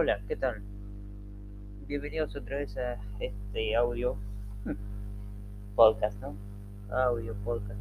Hola, 0.00 0.20
¿qué 0.28 0.36
tal? 0.36 0.62
Bienvenidos 1.88 2.36
otra 2.36 2.58
vez 2.58 2.76
a 2.76 3.00
este 3.18 3.74
audio 3.74 4.14
podcast, 5.74 6.16
¿no? 6.20 6.36
Audio 6.88 7.34
podcast. 7.44 7.80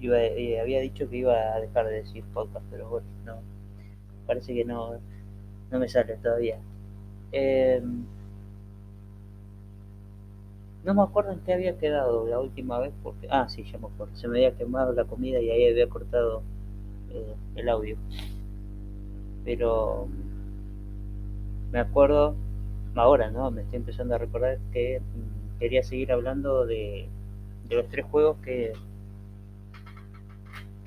Iba, 0.00 0.22
eh, 0.22 0.58
había 0.58 0.80
dicho 0.80 1.06
que 1.10 1.18
iba 1.18 1.34
a 1.34 1.60
dejar 1.60 1.84
de 1.84 1.96
decir 1.96 2.24
podcast, 2.32 2.64
pero 2.70 2.88
bueno, 2.88 3.06
no. 3.26 3.34
Parece 4.26 4.54
que 4.54 4.64
no, 4.64 4.98
no 5.70 5.78
me 5.78 5.86
sale 5.90 6.16
todavía. 6.16 6.60
Em, 7.32 8.06
no 10.82 10.94
me 10.94 11.02
acuerdo 11.02 11.32
en 11.32 11.40
qué 11.40 11.52
había 11.52 11.76
quedado 11.76 12.26
la 12.26 12.40
última 12.40 12.78
vez 12.78 12.94
porque... 13.02 13.28
Ah, 13.30 13.50
sí, 13.50 13.64
ya 13.64 13.76
me 13.76 13.88
acuerdo. 13.88 14.16
Se 14.16 14.28
me 14.28 14.38
había 14.38 14.56
quemado 14.56 14.94
la 14.94 15.04
comida 15.04 15.42
y 15.42 15.50
ahí 15.50 15.68
había 15.68 15.90
cortado 15.90 16.42
eh, 17.10 17.34
el 17.56 17.68
audio. 17.68 17.98
Pero 19.44 20.08
me 21.72 21.80
acuerdo, 21.80 22.34
ahora, 22.94 23.30
¿no? 23.30 23.50
Me 23.50 23.62
estoy 23.62 23.76
empezando 23.78 24.14
a 24.14 24.18
recordar 24.18 24.58
que 24.72 25.00
mm, 25.00 25.58
quería 25.58 25.82
seguir 25.82 26.12
hablando 26.12 26.66
de, 26.66 27.08
de 27.68 27.76
los 27.76 27.88
tres 27.88 28.06
juegos 28.06 28.38
que, 28.42 28.72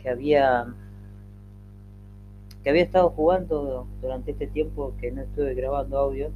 que 0.02 0.10
había 0.10 0.74
que 2.64 2.70
había 2.70 2.84
estado 2.84 3.10
jugando 3.10 3.88
durante 4.02 4.32
este 4.32 4.48
tiempo 4.48 4.94
que 5.00 5.12
no 5.12 5.22
estuve 5.22 5.56
grabando 5.56 5.98
audio, 5.98 6.30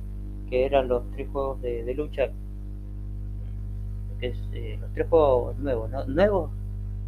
que 0.49 0.65
eran 0.65 0.87
los 0.87 1.03
tres 1.11 1.29
juegos 1.29 1.61
de, 1.61 1.93
lucha, 1.93 2.29
que 4.19 4.33
eh, 4.53 4.77
los 4.79 4.91
tres 4.93 5.07
juegos 5.07 5.57
nuevos, 5.59 5.89
¿no? 5.91 6.05
Nuevos, 6.05 6.49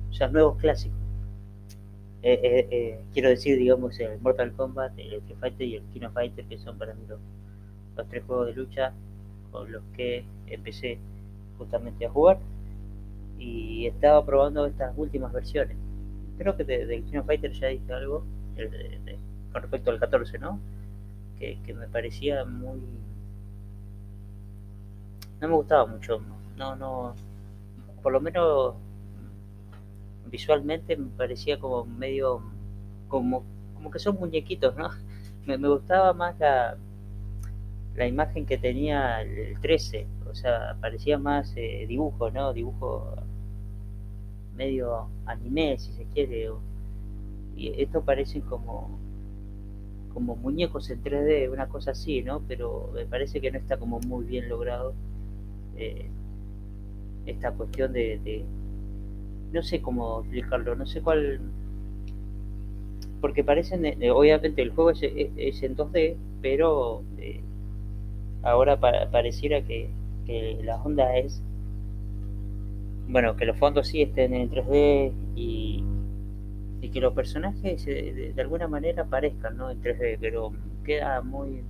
o 0.09 0.13
sea, 0.13 0.27
nuevos 0.27 0.57
clásicos. 0.57 0.96
Eh, 2.29 2.41
eh, 2.43 2.67
eh, 2.71 2.99
quiero 3.13 3.29
decir, 3.29 3.57
digamos, 3.57 3.97
el 4.01 4.19
Mortal 4.19 4.51
Kombat, 4.51 4.99
el 4.99 5.13
Street 5.13 5.37
Fighter 5.39 5.65
y 5.65 5.75
el 5.75 5.83
King 5.93 6.07
of 6.07 6.13
Fighter, 6.13 6.43
que 6.43 6.57
son 6.57 6.77
para 6.77 6.93
mí 6.93 7.03
los, 7.07 7.21
tres 8.09 8.21
juegos 8.25 8.47
de 8.47 8.53
lucha 8.53 8.91
con 9.49 9.71
los 9.71 9.81
que 9.95 10.25
empecé 10.47 10.99
justamente 11.57 12.05
a 12.05 12.09
jugar. 12.09 12.37
Y 13.39 13.87
estaba 13.87 14.25
probando 14.25 14.65
estas 14.65 14.93
últimas 14.97 15.31
versiones. 15.31 15.77
Creo 16.37 16.57
que 16.57 16.65
del 16.65 17.05
King 17.05 17.19
of 17.19 17.27
Fighter 17.27 17.53
ya 17.53 17.67
dije 17.67 17.93
algo 17.93 18.25
con 19.53 19.61
respecto 19.61 19.91
al 19.91 19.99
14, 19.99 20.37
¿no? 20.37 20.59
Que, 21.39 21.59
que 21.65 21.73
me 21.73 21.87
parecía 21.87 22.43
muy. 22.43 22.81
No 25.39 25.47
me 25.47 25.53
gustaba 25.53 25.85
mucho. 25.85 26.21
No, 26.57 26.75
no. 26.75 27.15
Por 28.03 28.11
lo 28.11 28.19
menos 28.19 28.75
visualmente 30.29 30.95
me 30.97 31.09
parecía 31.09 31.59
como 31.59 31.85
medio, 31.85 32.41
como, 33.07 33.43
como 33.75 33.91
que 33.91 33.99
son 33.99 34.15
muñequitos, 34.19 34.75
¿no? 34.75 34.89
Me, 35.45 35.55
gustaba 35.57 36.13
más 36.13 36.37
la, 36.39 36.77
la 37.95 38.07
imagen 38.07 38.45
que 38.45 38.57
tenía 38.57 39.21
el 39.21 39.59
13, 39.61 40.05
o 40.29 40.35
sea, 40.35 40.75
parecía 40.81 41.17
más 41.17 41.53
eh, 41.55 41.85
dibujo, 41.87 42.29
¿no? 42.31 42.51
Dibujo 42.53 43.15
medio 44.55 45.07
anime, 45.25 45.77
si 45.79 45.93
se 45.93 46.03
quiere. 46.05 46.49
y 47.55 47.81
esto 47.81 48.01
parecen 48.03 48.41
como 48.41 48.99
como 50.17 50.35
muñecos 50.35 50.89
en 50.89 51.03
3D, 51.03 51.51
una 51.51 51.67
cosa 51.67 51.91
así, 51.91 52.23
¿no? 52.23 52.41
Pero 52.47 52.89
me 52.91 53.05
parece 53.05 53.39
que 53.39 53.51
no 53.51 53.59
está 53.59 53.77
como 53.77 53.99
muy 53.99 54.25
bien 54.25 54.49
logrado 54.49 54.95
eh, 55.77 56.09
esta 57.27 57.51
cuestión 57.51 57.93
de, 57.93 58.43
no 59.51 59.63
sé 59.63 59.81
cómo 59.81 60.21
explicarlo, 60.21 60.75
no 60.75 60.85
sé 60.85 61.01
cuál, 61.01 61.39
porque 63.21 63.43
parecen, 63.43 63.85
eh, 63.85 64.11
obviamente 64.11 64.61
el 64.61 64.71
juego 64.71 64.91
es, 64.91 65.01
en 65.01 65.75
2D, 65.75 66.15
pero 66.41 67.03
eh, 67.17 67.41
ahora 68.43 68.79
pareciera 68.79 69.61
que, 69.61 69.89
la 70.63 70.75
onda 70.83 71.17
es, 71.17 71.41
bueno, 73.07 73.37
que 73.37 73.45
los 73.45 73.57
fondos 73.57 73.87
sí 73.87 74.01
estén 74.01 74.33
en 74.33 74.49
3D 74.51 75.13
y, 75.35 75.83
y 76.81 76.89
que 76.89 76.99
los 76.99 77.13
personajes 77.13 77.87
eh, 77.87 78.33
de, 78.35 78.41
alguna 78.41 78.67
manera 78.67 79.03
aparezcan 79.03 79.55
¿no? 79.55 79.71
en 79.71 79.81
3D, 79.81 80.17
pero 80.19 80.51
queda 80.83 81.21
muy, 81.21 81.61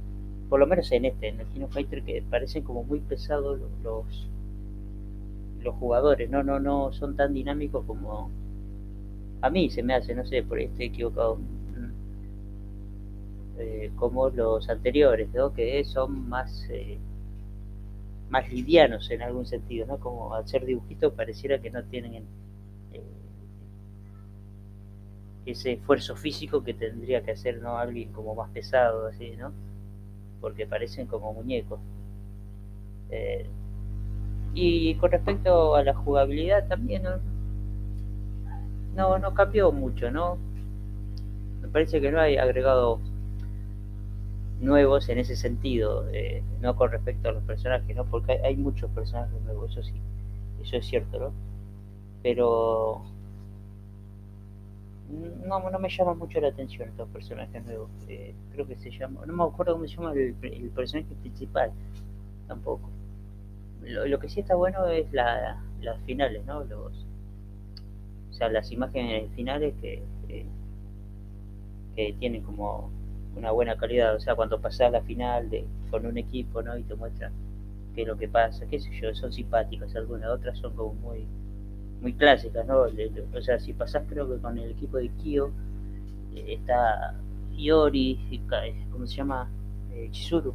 por 0.49 0.59
lo 0.59 0.65
menos 0.65 0.91
en 0.91 1.05
este, 1.05 1.29
en 1.29 1.39
el 1.39 1.45
Kino 1.47 1.67
Fighter, 1.67 2.01
que 2.01 2.23
parecen 2.29 2.63
como 2.63 2.83
muy 2.83 2.99
pesados 2.99 3.59
los 3.83 4.27
los 5.61 5.75
jugadores, 5.75 6.29
no, 6.29 6.43
no, 6.43 6.59
no 6.59 6.91
son 6.93 7.15
tan 7.15 7.33
dinámicos 7.33 7.85
como 7.85 8.29
a 9.41 9.49
mí 9.49 9.69
se 9.69 9.83
me 9.83 9.93
hace, 9.93 10.15
no 10.15 10.25
sé, 10.25 10.43
por 10.43 10.57
ahí 10.57 10.65
estoy 10.65 10.87
equivocado, 10.87 11.39
eh, 13.59 13.91
como 13.95 14.29
los 14.29 14.69
anteriores, 14.69 15.29
¿no? 15.33 15.53
que 15.53 15.83
son 15.83 16.29
más, 16.29 16.67
eh, 16.69 16.99
más 18.29 18.51
livianos 18.51 19.09
en 19.09 19.21
algún 19.23 19.45
sentido, 19.45 19.85
¿no? 19.87 19.99
como 19.99 20.33
al 20.33 20.47
ser 20.47 20.65
dibujitos 20.65 21.13
pareciera 21.13 21.59
que 21.59 21.71
no 21.71 21.83
tienen 21.83 22.23
eh, 22.93 23.01
ese 25.45 25.73
esfuerzo 25.73 26.15
físico 26.15 26.63
que 26.63 26.73
tendría 26.73 27.23
que 27.23 27.31
hacer 27.31 27.59
¿no? 27.61 27.77
alguien 27.77 28.11
como 28.11 28.35
más 28.35 28.49
pesado, 28.51 29.07
así, 29.07 29.35
¿no? 29.37 29.51
porque 30.39 30.67
parecen 30.67 31.07
como 31.07 31.33
muñecos. 31.33 31.79
Y 34.59 34.95
con 34.95 35.11
respecto 35.11 35.75
a 35.75 35.83
la 35.83 35.93
jugabilidad 35.93 36.67
también, 36.67 37.03
¿no? 38.95 39.19
No, 39.19 39.33
cambió 39.35 39.71
mucho, 39.71 40.09
¿no? 40.09 40.39
Me 41.61 41.67
parece 41.67 42.01
que 42.01 42.11
no 42.11 42.19
hay 42.19 42.37
agregados 42.37 42.99
nuevos 44.59 45.09
en 45.09 45.19
ese 45.19 45.35
sentido, 45.35 46.09
eh, 46.11 46.41
no 46.59 46.75
con 46.75 46.89
respecto 46.89 47.29
a 47.29 47.33
los 47.33 47.43
personajes, 47.43 47.95
¿no? 47.95 48.05
Porque 48.05 48.41
hay, 48.43 48.55
muchos 48.55 48.89
personajes 48.89 49.39
nuevos, 49.43 49.69
eso 49.77 49.83
sí, 49.83 50.01
eso 50.63 50.77
es 50.77 50.87
cierto, 50.87 51.19
¿no? 51.19 51.33
Pero 52.23 53.03
no, 55.45 55.69
no 55.69 55.77
me 55.77 55.89
llama 55.89 56.15
mucho 56.15 56.41
la 56.41 56.47
atención 56.47 56.89
estos 56.89 57.07
personajes 57.09 57.63
nuevos. 57.63 57.91
Eh, 58.07 58.33
creo 58.53 58.65
que 58.65 58.75
se 58.75 58.89
llama, 58.89 59.23
no 59.27 59.33
me 59.33 59.43
acuerdo 59.43 59.73
cómo 59.73 59.85
se 59.85 59.95
llama 59.97 60.13
el 60.13 60.33
personaje 60.73 61.13
principal, 61.21 61.71
tampoco 62.47 62.96
lo, 63.83 64.19
que 64.19 64.29
sí 64.29 64.39
está 64.39 64.55
bueno 64.55 64.87
es 64.87 65.11
la, 65.13 65.61
las 65.81 65.99
finales, 66.01 66.45
¿no? 66.45 66.63
Los, 66.63 67.05
o 68.29 68.33
sea, 68.33 68.49
las 68.49 68.71
imágenes 68.71 69.31
finales 69.35 69.73
que, 69.81 70.03
que, 70.27 70.45
tienen 72.19 72.43
como 72.43 72.91
una 73.35 73.51
buena 73.51 73.75
calidad. 73.75 74.15
O 74.15 74.19
sea, 74.19 74.35
cuando 74.35 74.61
pasas 74.61 74.91
la 74.91 75.01
final 75.01 75.49
de, 75.49 75.65
con 75.89 76.05
un 76.05 76.17
equipo, 76.17 76.61
¿no? 76.61 76.77
Y 76.77 76.83
te 76.83 76.95
muestran 76.95 77.31
qué 77.95 78.03
es 78.03 78.07
lo 78.07 78.17
que 78.17 78.27
pasa, 78.27 78.67
qué 78.67 78.79
sé 78.79 78.91
yo, 78.99 79.13
son 79.15 79.33
simpáticas 79.33 79.95
algunas, 79.95 80.29
otras 80.29 80.57
son 80.59 80.75
como 80.75 80.93
muy 80.93 81.25
muy 82.01 82.13
clásicas, 82.13 82.65
¿no? 82.67 82.85
O 83.33 83.41
sea, 83.41 83.59
si 83.59 83.73
pasás 83.73 84.03
creo 84.07 84.29
que 84.29 84.39
con 84.39 84.57
el 84.59 84.69
equipo 84.69 84.97
de 84.97 85.09
Kyo 85.09 85.49
eh, 86.35 86.53
está 86.53 87.15
Iori, 87.55 88.39
¿cómo 88.91 89.07
se 89.07 89.15
llama? 89.15 89.49
Eh, 89.91 90.09
Chizuru 90.11 90.53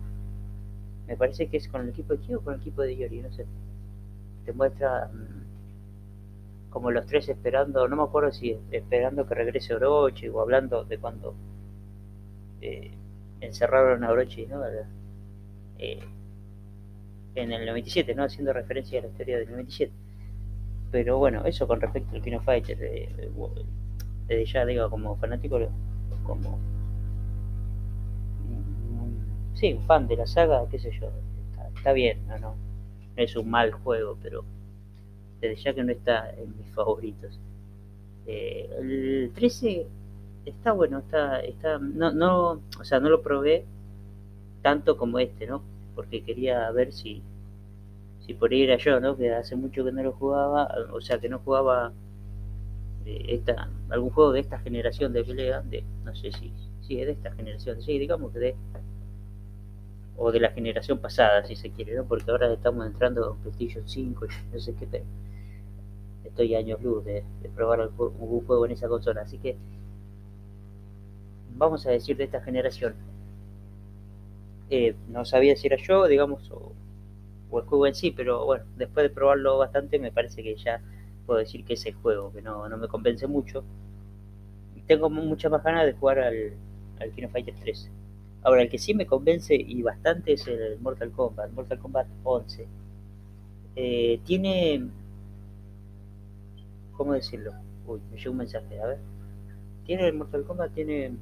me 1.12 1.19
parece 1.19 1.47
que 1.47 1.59
es 1.59 1.69
con 1.69 1.83
el 1.83 1.91
equipo 1.91 2.15
de 2.15 2.21
Kyo 2.21 2.39
o 2.39 2.41
con 2.41 2.55
el 2.55 2.61
equipo 2.61 2.81
de 2.81 2.97
Yori, 2.97 3.21
no 3.21 3.31
sé. 3.33 3.45
Te 4.47 4.55
muestra 4.55 5.11
mm, 5.12 6.71
como 6.71 6.91
los 6.91 7.05
tres 7.05 7.28
esperando, 7.28 7.87
no 7.87 7.97
me 7.97 8.03
acuerdo 8.03 8.33
si 8.33 8.59
esperando 8.71 9.27
que 9.28 9.34
regrese 9.34 9.75
Orochi 9.75 10.31
o 10.31 10.41
hablando 10.41 10.84
de 10.84 10.97
cuando 10.97 11.34
eh, 12.62 12.93
encerraron 13.43 14.03
a 14.05 14.11
Orochi, 14.11 14.47
¿no? 14.47 14.62
Eh, 15.78 16.00
en 17.34 17.53
el 17.53 17.67
97, 17.67 18.15
¿no? 18.15 18.25
Haciendo 18.25 18.55
referencia 18.55 18.99
a 19.00 19.03
la 19.03 19.09
historia 19.09 19.37
del 19.37 19.50
97. 19.50 19.93
Pero 20.93 21.19
bueno, 21.19 21.44
eso 21.44 21.69
con 21.69 21.79
respecto 21.79 22.17
al 22.17 22.23
Kino 22.23 22.41
Fighter, 22.41 22.79
eh, 22.83 23.31
desde 24.29 24.47
ya 24.47 24.65
digo, 24.65 24.88
como 24.88 25.17
fanático, 25.17 25.61
como 26.25 26.58
sí, 29.54 29.72
un 29.72 29.82
fan 29.84 30.06
de 30.08 30.16
la 30.16 30.26
saga, 30.26 30.66
qué 30.70 30.78
sé 30.78 30.90
yo, 30.99 31.10
está, 31.76 31.93
bien, 31.93 32.19
no, 32.28 32.38
no, 32.38 32.54
es 33.16 33.37
un 33.37 33.50
mal 33.50 33.72
juego, 33.72 34.16
pero 34.22 34.44
desde 35.40 35.62
ya 35.62 35.75
que 35.75 35.84
no 35.84 35.93
está 35.93 36.31
en 36.34 36.56
mis 36.56 36.69
favoritos. 36.75 37.38
Eh, 38.26 38.70
el 38.78 39.32
13 39.34 39.87
está 40.46 40.72
bueno, 40.72 40.99
está, 40.99 41.40
está, 41.40 41.78
no, 41.78 42.12
no, 42.12 42.60
o 42.78 42.84
sea, 42.84 43.00
no 43.00 43.08
lo 43.08 43.22
probé 43.22 43.64
tanto 44.62 44.96
como 44.96 45.19
este, 45.19 45.46
¿no? 45.46 45.62
Porque 45.94 46.22
quería 46.22 46.70
ver 46.70 46.93
si, 46.93 47.22
si 48.20 48.34
por 48.34 48.52
ahí 48.52 48.62
era 48.62 48.76
yo, 48.76 49.00
¿no? 49.00 49.16
Que 49.16 49.32
hace 49.32 49.56
mucho 49.56 49.84
que 49.84 49.93
no 49.93 50.02
lo 50.02 50.12
jugaba, 50.12 50.69
o 50.93 51.00
sea, 51.00 51.19
que 51.19 51.28
no 51.28 51.40
jugaba 51.40 51.93
de 53.05 53.34
esta, 53.34 53.69
algún 53.90 54.10
juego 54.10 54.32
de 54.32 54.40
esta 54.40 54.58
generación 54.58 55.12
de 55.12 55.25
pelea, 55.25 55.62
de, 55.62 55.84
no 56.05 56.14
sé 56.14 56.32
si, 56.32 56.52
si 56.82 57.00
es 57.00 57.06
de 57.06 57.12
esta 57.12 57.32
generación, 57.32 57.82
sí, 57.82 57.98
digamos 57.98 58.32
que 58.32 58.38
de 58.38 58.56
o 60.24 60.30
de 60.30 60.38
la 60.38 60.52
generación 60.52 60.98
pasada, 60.98 61.44
si 61.44 61.56
se 61.56 61.70
quiere, 61.70 61.96
¿no? 61.96 62.04
Porque 62.04 62.30
ahora 62.30 62.52
estamos 62.52 62.86
entrando 62.86 63.32
en 63.32 63.38
PlayStation 63.42 63.88
5 63.88 64.26
y 64.26 64.54
no 64.54 64.60
sé 64.60 64.72
qué, 64.74 64.86
pero 64.88 65.04
estoy 66.22 66.54
años 66.54 66.80
luz 66.80 67.04
de, 67.04 67.24
probar 67.56 67.90
un 67.98 68.46
juego 68.46 68.64
en 68.66 68.70
esa 68.70 68.86
consola, 68.88 69.22
así 69.22 69.38
que 69.38 69.56
vamos 71.56 71.84
a 71.88 71.90
decir 71.90 72.16
de 72.16 72.24
esta 72.24 72.40
generación. 72.40 72.94
Eh, 74.70 74.94
no 75.08 75.24
sabía 75.24 75.56
si 75.56 75.66
era 75.66 75.76
yo, 75.76 76.06
digamos, 76.06 76.48
o, 76.52 76.72
el 77.58 77.64
juego 77.64 77.88
en 77.88 77.94
sí, 77.96 78.12
pero 78.12 78.46
bueno, 78.46 78.64
después 78.76 79.02
de 79.02 79.10
probarlo 79.10 79.58
bastante 79.58 79.98
me 79.98 80.12
parece 80.12 80.44
que 80.44 80.54
ya 80.54 80.80
puedo 81.26 81.40
decir 81.40 81.64
que 81.64 81.74
es 81.74 81.84
el 81.84 81.94
juego, 81.94 82.32
que 82.32 82.42
no, 82.42 82.69
no 82.69 82.76
me 82.76 82.86
convence 82.86 83.26
mucho. 83.26 83.64
Y 84.76 84.82
tengo 84.82 85.10
mucha 85.10 85.48
más 85.48 85.64
ganas 85.64 85.84
de 85.84 85.94
jugar 85.94 86.20
al, 86.20 86.52
al 87.00 87.10
King 87.10 87.24
of 87.24 87.32
Fighters 87.32 87.58
3. 87.60 87.90
Ahora, 88.43 88.62
el 88.62 88.69
que 88.69 88.79
sí 88.79 88.94
me 88.94 89.06
convence 89.06 89.55
y 89.55 89.83
bastante 89.83 90.33
es 90.33 90.47
el 90.49 90.79
Mortal 90.81 91.11
Kombat, 91.12 91.53
Mortal 91.53 91.79
Kombat 91.79 92.06
11. 92.25 92.67
Eh, 93.77 94.21
tiene... 94.25 94.89
¿Cómo 96.97 97.15
decirlo? 97.15 97.53
Uy, 97.87 98.00
me 98.11 98.19
llegó 98.19 98.33
un 98.33 98.39
mensaje, 98.39 98.81
a 98.81 98.87
ver. 98.87 98.99
Tiene 99.87 100.09
el 100.09 100.15
Mortal 100.15 100.44
Kombat, 100.44 100.73
tiene 100.73 101.12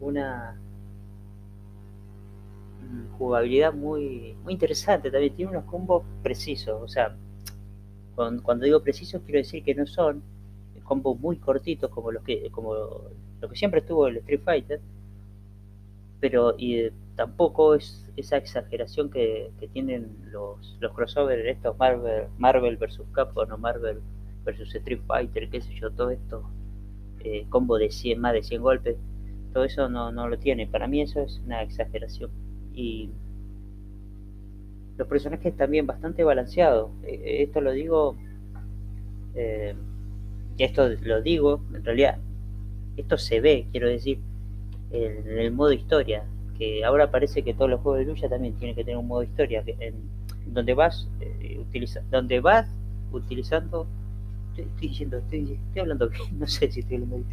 una 0.00 0.56
jugabilidad 3.18 3.72
muy, 3.72 4.36
muy 4.44 4.52
interesante 4.52 5.10
también, 5.10 5.34
tiene 5.34 5.50
unos 5.52 5.64
combos 5.64 6.04
precisos, 6.22 6.80
o 6.80 6.88
sea, 6.88 7.16
cuando, 8.14 8.64
digo 8.64 8.80
precisos 8.80 9.22
quiero 9.24 9.38
decir 9.38 9.62
que 9.62 9.74
no 9.74 9.86
son 9.86 10.22
combos 10.84 11.18
muy 11.18 11.36
cortitos 11.36 11.90
como 11.90 12.12
los 12.12 12.22
que 12.22 12.48
como 12.50 12.74
lo 12.74 13.48
que 13.48 13.56
siempre 13.56 13.80
estuvo 13.80 14.06
el 14.06 14.18
Street 14.18 14.40
Fighter, 14.44 14.80
pero 16.20 16.54
y, 16.58 16.90
tampoco 17.16 17.74
es 17.74 18.08
esa 18.16 18.36
exageración 18.36 19.10
que, 19.10 19.50
tienen 19.72 20.16
los, 20.30 20.76
los 20.80 20.92
crossovers, 20.92 21.44
estos 21.46 21.76
Marvel, 21.78 22.28
Marvel 22.38 22.76
vs. 22.76 23.02
Capcom 23.12 23.50
o 23.50 23.58
Marvel 23.58 24.00
vs. 24.44 24.74
Street 24.74 25.00
Fighter, 25.06 25.50
qué 25.50 25.60
sé 25.60 25.74
yo, 25.74 25.90
todo 25.90 26.10
esto, 26.10 26.48
eh, 27.20 27.46
combo 27.48 27.78
de 27.78 27.90
100, 27.90 28.20
más 28.20 28.32
de 28.32 28.42
100 28.42 28.62
golpes, 28.62 28.96
todo 29.52 29.64
eso 29.64 29.88
no, 29.88 30.12
no 30.12 30.28
lo 30.28 30.38
tiene. 30.38 30.66
Para 30.66 30.86
mí 30.86 31.00
eso 31.00 31.20
es 31.20 31.40
una 31.44 31.62
exageración. 31.62 32.30
Y 32.74 33.10
los 34.98 35.08
personajes 35.08 35.56
también 35.56 35.86
bastante 35.86 36.24
balanceados. 36.24 36.90
E, 37.04 37.42
esto 37.42 37.60
lo 37.60 37.72
digo, 37.72 38.16
eh, 39.34 39.74
esto 40.58 40.88
lo 40.88 41.22
digo, 41.22 41.62
en 41.74 41.84
realidad, 41.84 42.18
esto 42.96 43.18
se 43.18 43.40
ve, 43.40 43.66
quiero 43.72 43.88
decir, 43.88 44.20
en, 44.90 45.38
el 45.38 45.52
modo 45.52 45.72
historia, 45.72 46.24
que 46.58 46.84
ahora 46.84 47.10
parece 47.10 47.42
que 47.42 47.54
todos 47.54 47.70
los 47.70 47.80
juegos 47.80 48.00
de 48.00 48.06
lucha 48.06 48.28
también 48.28 48.54
tienen 48.54 48.76
que 48.76 48.84
tener 48.84 48.98
un 48.98 49.08
modo 49.08 49.22
historia, 49.22 49.62
en, 49.66 49.94
donde 50.46 50.74
vas 50.74 51.08
eh, 51.20 51.58
utiliza, 51.58 52.00
donde 52.10 52.40
vas 52.40 52.68
utilizando, 53.12 53.86
estoy, 54.56 54.88
diciendo, 54.88 55.18
estoy, 55.18 55.58
hablando, 55.78 56.10
no 56.38 56.46
sé 56.46 56.70
si 56.70 56.80
estoy 56.80 56.96
hablando 56.96 57.24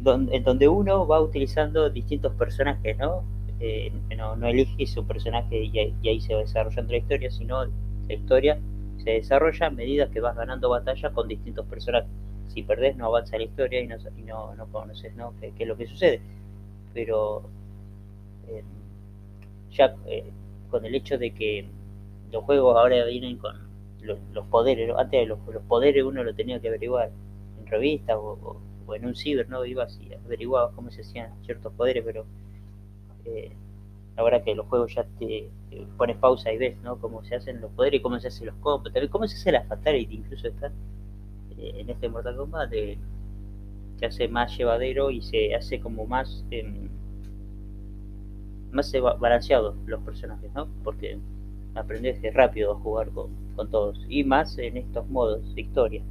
donde, 0.00 0.40
donde 0.40 0.68
uno 0.68 1.06
va 1.06 1.20
utilizando 1.20 1.88
distintos 1.90 2.32
personajes, 2.34 2.96
¿no? 2.98 3.22
Eh, 3.60 3.92
no, 4.16 4.36
no 4.36 4.48
elige 4.48 4.86
su 4.86 5.06
personaje 5.06 5.64
y, 5.64 5.78
ahí 6.08 6.20
se 6.20 6.34
va 6.34 6.40
desarrollando 6.40 6.92
la 6.92 6.98
historia, 6.98 7.30
sino 7.30 7.64
la 7.64 8.14
historia 8.14 8.58
se 8.98 9.10
desarrolla 9.10 9.66
a 9.66 9.70
medida 9.70 10.10
que 10.10 10.20
vas 10.20 10.36
ganando 10.36 10.68
batalla 10.68 11.10
con 11.10 11.28
distintos 11.28 11.66
personajes. 11.66 12.10
Si 12.48 12.62
perdés 12.62 12.96
no 12.96 13.06
avanza 13.06 13.36
la 13.36 13.44
historia 13.44 13.80
y 13.80 13.86
no, 13.86 13.96
no, 14.26 14.54
no 14.54 14.66
conoces 14.68 15.14
¿no? 15.16 15.34
Qué, 15.40 15.52
es 15.58 15.68
lo 15.68 15.76
que 15.76 15.86
sucede. 15.86 16.20
Pero 16.92 17.42
eh, 18.48 18.62
ya 19.70 19.94
eh, 20.06 20.30
con 20.70 20.84
el 20.84 20.94
hecho 20.94 21.18
de 21.18 21.32
que 21.32 21.66
los 22.30 22.44
juegos 22.44 22.76
ahora 22.76 23.04
vienen 23.04 23.38
con 23.38 23.56
los, 24.02 24.46
poderes, 24.46 24.94
antes 24.96 25.26
los, 25.26 25.38
los, 25.46 25.62
poderes 25.64 26.04
uno 26.04 26.22
lo 26.22 26.34
tenía 26.34 26.60
que 26.60 26.68
averiguar 26.68 27.10
en 27.58 27.66
revistas 27.66 28.16
o, 28.18 28.60
en 28.94 29.06
un 29.06 29.14
ciber, 29.14 29.48
¿no? 29.48 29.64
Ibas 29.64 29.98
y 30.00 30.12
averiguabas 30.12 30.74
cómo 30.74 30.90
se 30.90 31.00
hacían 31.00 31.32
ciertos 31.44 31.72
poderes, 31.72 32.04
pero 32.04 32.26
eh, 33.24 33.50
ahora 34.16 34.42
que 34.42 34.54
los 34.54 34.66
juegos 34.66 34.94
ya 34.94 35.04
te, 35.18 35.48
pones 35.96 36.16
pausa 36.18 36.52
y 36.52 36.58
ves, 36.58 36.76
¿no? 36.82 37.00
Cómo 37.00 37.24
se 37.24 37.34
hacen 37.36 37.60
los 37.60 37.70
poderes, 37.72 38.02
cómo 38.02 38.18
se 38.20 38.28
hacen 38.28 38.46
los 38.46 38.56
combos, 38.56 38.92
también 38.92 39.10
cómo 39.10 39.26
se 39.26 39.36
hace 39.36 39.52
la 39.52 39.62
fatality, 39.64 40.16
incluso 40.16 40.48
está 40.48 40.70
en 41.58 41.90
este 41.90 42.08
Mortal 42.08 42.36
Kombat, 42.36 42.70
de, 42.70 42.98
se 43.98 44.06
hace 44.06 44.28
más 44.28 44.56
llevadero 44.56 45.10
y 45.10 45.22
se 45.22 45.54
hace 45.54 45.80
como 45.80 46.06
más 46.06 46.44
em, 46.50 46.88
más 48.72 48.92
balanceado 49.20 49.74
los 49.86 50.02
personajes, 50.02 50.52
¿no? 50.54 50.68
Porque 50.82 51.18
aprendes 51.74 52.20
rápido 52.34 52.72
a 52.72 52.76
jugar 52.76 53.10
con, 53.10 53.30
con 53.56 53.70
todos 53.70 54.04
y 54.08 54.24
más 54.24 54.58
en 54.58 54.76
estos 54.76 55.08
modos 55.08 55.54
de 55.54 55.60
historia. 55.60 56.02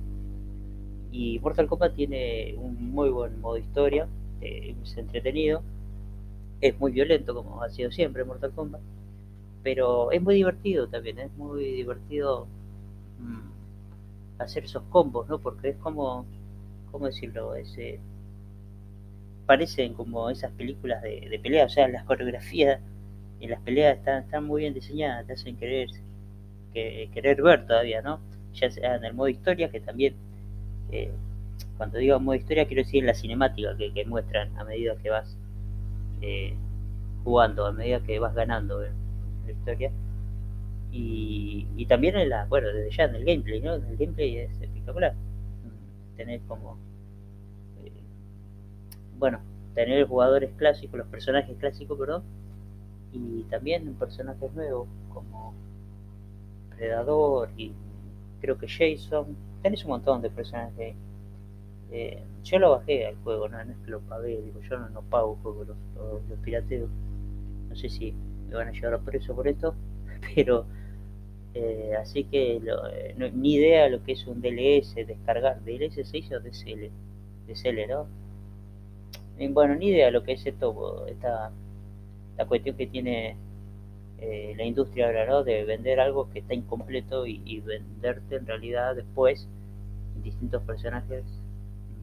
Y 1.11 1.39
Mortal 1.39 1.67
Kombat 1.67 1.95
tiene 1.95 2.55
un 2.57 2.91
muy 2.91 3.09
buen 3.09 3.39
modo 3.41 3.57
historia, 3.57 4.07
eh, 4.41 4.75
es 4.81 4.97
entretenido, 4.97 5.61
es 6.61 6.79
muy 6.79 6.91
violento 6.91 7.35
como 7.35 7.61
ha 7.61 7.69
sido 7.69 7.91
siempre 7.91 8.23
Mortal 8.23 8.51
Kombat, 8.51 8.81
pero 9.61 10.11
es 10.11 10.21
muy 10.21 10.35
divertido 10.35 10.87
también, 10.87 11.19
es 11.19 11.31
muy 11.37 11.63
divertido 11.65 12.47
mm, 13.19 13.52
hacer 14.43 14.65
esos 14.65 14.83
combos, 14.89 15.27
¿no? 15.29 15.39
Porque 15.39 15.69
es 15.69 15.77
como, 15.77 16.25
¿cómo 16.91 17.07
decirlo? 17.07 17.55
Ese, 17.55 17.99
parecen 19.45 19.93
como 19.93 20.29
esas 20.29 20.51
películas 20.51 21.01
de, 21.01 21.27
de 21.29 21.39
pelea, 21.39 21.65
o 21.65 21.69
sea, 21.69 21.87
las 21.87 22.03
coreografías 22.05 22.79
en 23.43 23.49
las 23.49 23.59
peleas 23.61 23.97
están, 23.97 24.23
están 24.23 24.45
muy 24.45 24.61
bien 24.61 24.73
diseñadas, 24.73 25.27
te 25.27 25.33
hacen 25.33 25.57
querer, 25.57 25.89
que, 26.73 27.09
querer 27.13 27.41
ver 27.41 27.67
todavía, 27.67 28.01
¿no? 28.01 28.19
Ya 28.53 28.71
sea 28.71 28.95
en 28.95 29.03
el 29.03 29.13
modo 29.13 29.27
historia, 29.27 29.69
que 29.69 29.81
también 29.81 30.15
eh, 30.91 31.11
cuando 31.77 31.97
digo 31.97 32.19
modo 32.19 32.35
historia 32.35 32.65
quiero 32.65 32.83
decir 32.83 33.03
la 33.03 33.13
cinemática 33.13 33.75
que, 33.75 34.05
muestran 34.05 34.57
a 34.57 34.63
medida 34.63 34.95
que 34.95 35.09
vas 35.09 35.37
eh, 36.21 36.55
jugando, 37.23 37.65
a 37.65 37.73
medida 37.73 37.99
que 38.01 38.17
vas 38.19 38.33
ganando 38.33 38.83
en, 38.83 38.93
la 39.45 39.51
historia. 39.51 39.91
Y, 40.95 41.85
también 41.87 42.15
en 42.15 42.29
la, 42.29 42.45
bueno, 42.45 42.67
desde 42.69 42.91
ya 42.91 43.03
en 43.05 43.15
el 43.15 43.25
gameplay, 43.25 43.59
¿no? 43.59 43.73
el 43.73 43.97
gameplay 43.97 44.37
es 44.37 44.61
espectacular. 44.61 45.13
Tenés 46.15 46.41
como, 46.47 46.77
eh, 47.83 47.91
bueno, 49.17 49.39
tener 49.73 50.07
jugadores 50.07 50.51
clásicos, 50.55 50.99
los 50.99 51.07
personajes 51.07 51.57
clásicos, 51.57 51.97
perdón, 51.97 52.23
y 53.11 53.43
también 53.43 53.93
personajes 53.95 54.53
nuevos 54.53 54.87
como 55.13 55.53
Predador 56.75 57.49
y 57.57 57.71
creo 58.41 58.57
que 58.57 58.67
Jason 58.67 59.35
tenés 59.61 59.83
un 59.85 59.91
montón 59.91 60.21
de 60.21 60.29
personajes. 60.29 60.95
Eh, 61.91 62.23
yo 62.43 62.59
lo 62.59 62.71
bajé 62.71 63.07
al 63.07 63.15
juego, 63.23 63.47
no, 63.47 63.59
es 63.59 63.67
que 63.85 63.91
lo 63.91 63.99
pagué, 64.01 64.41
digo, 64.41 64.61
yo 64.61 64.77
no, 64.77 65.01
pago 65.03 65.37
juegos, 65.41 65.67
los, 65.67 65.77
los. 65.95 66.89
No 67.69 67.75
sé 67.75 67.89
si 67.89 68.13
me 68.47 68.55
van 68.55 68.67
a 68.67 68.71
llevar 68.71 68.95
a 68.95 68.99
preso 68.99 69.35
por 69.35 69.47
esto, 69.47 69.75
pero 70.35 70.65
eh, 71.55 71.93
así 71.99 72.23
que 72.25 72.57
eh, 72.57 73.31
ni 73.33 73.55
idea 73.55 73.89
lo 73.89 74.03
que 74.03 74.13
es 74.13 74.25
un 74.27 74.41
DLS, 74.41 74.95
descargar, 74.95 75.63
DLS 75.63 75.99
6 76.03 76.31
o 76.31 76.39
DSL, 76.39 76.89
DSL, 77.47 77.87
¿no? 77.87 78.07
bueno, 79.49 79.75
ni 79.75 79.87
idea 79.87 80.11
lo 80.11 80.23
que 80.23 80.33
es 80.33 80.45
esto, 80.45 81.05
esta 81.07 81.51
la 82.37 82.45
cuestión 82.45 82.75
que 82.75 82.87
tiene 82.87 83.35
eh, 84.19 84.53
la 84.57 84.63
industria 84.63 85.07
ahora, 85.07 85.25
¿no? 85.25 85.43
De 85.43 85.63
vender 85.65 85.99
algo 85.99 86.29
que 86.31 86.39
está 86.39 86.53
incompleto 86.53 87.25
y, 87.25 87.59
venderte 87.61 88.37
en 88.37 88.45
realidad 88.47 88.95
después 88.95 89.47
distintos 90.23 90.63
personajes 90.63 91.23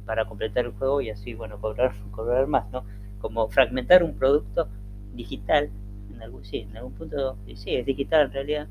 para 0.05 0.27
completar 0.27 0.67
el 0.67 0.73
juego 0.73 1.01
y 1.01 1.11
así, 1.11 1.35
bueno, 1.35 1.61
cobrar, 1.61 1.95
cobrar 2.11 2.47
más, 2.47 2.71
¿no? 2.71 2.85
Como 3.21 3.49
fragmentar 3.49 4.03
un 4.03 4.15
producto 4.15 4.69
digital, 5.15 5.71
en 6.15 6.23
algún, 6.23 6.45
sí, 6.45 6.59
en 6.71 6.77
algún 6.77 6.93
punto, 6.93 7.37
sí, 7.55 7.75
es 7.75 7.87
digital 7.87 8.27
en 8.27 8.33
realidad, 8.33 8.69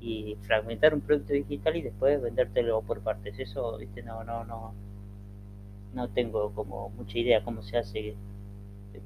y 0.00 0.36
fragmentar 0.42 0.94
un 0.94 1.00
producto 1.00 1.32
digital 1.32 1.76
y 1.76 1.82
después 1.82 2.20
vendértelo 2.22 2.82
por 2.82 3.00
partes. 3.00 3.38
Eso, 3.38 3.76
viste, 3.78 4.02
no, 4.02 4.24
no, 4.24 4.44
no, 4.44 4.72
no 5.94 6.08
tengo 6.08 6.52
como 6.52 6.90
mucha 6.90 7.18
idea 7.18 7.44
cómo 7.44 7.62
se 7.62 7.78
hace 7.78 8.16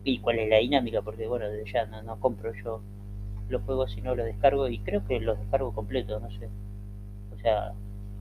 y 0.05 0.19
cuál 0.19 0.39
es 0.39 0.49
la 0.49 0.59
dinámica, 0.59 1.03
porque 1.03 1.27
bueno, 1.27 1.49
desde 1.49 1.71
ya 1.71 1.87
no, 1.87 2.03
no 2.03 2.21
compro 2.21 2.53
yo 2.55 2.81
los 3.49 3.63
juegos, 3.63 3.93
sino 3.93 4.15
los 4.15 4.27
descargo 4.27 4.69
y 4.69 4.79
creo 4.79 5.05
que 5.07 5.21
los 5.21 5.39
descargo 5.39 5.73
completos, 5.73 6.21
no 6.23 6.31
sé. 6.31 6.49
O 7.35 7.39
sea, 7.39 7.75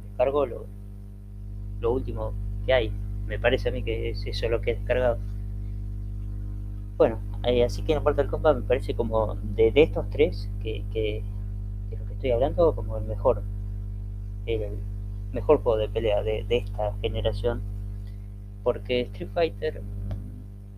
descargo 0.09 0.45
lo, 0.45 0.65
lo 1.79 1.93
último 1.93 2.33
que 2.65 2.73
hay. 2.73 2.91
Me 3.27 3.39
parece 3.39 3.69
a 3.69 3.71
mí 3.71 3.83
que 3.83 4.09
es 4.09 4.25
eso 4.25 4.49
lo 4.49 4.61
que 4.61 4.71
he 4.71 4.75
descargado. 4.75 5.17
Bueno, 6.97 7.19
eh, 7.43 7.63
así 7.63 7.81
que 7.83 7.93
en 7.93 8.03
Mortal 8.03 8.27
Kombat 8.27 8.57
me 8.57 8.63
parece 8.63 8.95
como 8.95 9.35
de, 9.35 9.71
estos 9.75 10.09
tres 10.09 10.49
que, 10.61 10.83
de 10.83 10.83
que 10.91 11.23
estoy 12.23 12.31
hablando 12.31 12.73
como 12.73 12.97
el 12.97 13.03
mejor. 13.03 13.43
El 14.45 14.77
mejor 15.33 15.61
juego 15.61 15.77
de 15.77 15.89
pelea 15.89 16.23
de, 16.23 16.45
de 16.45 16.57
esta 16.57 16.95
generación. 17.01 17.61
Porque 18.63 19.01
Street 19.01 19.29
Fighter 19.33 19.81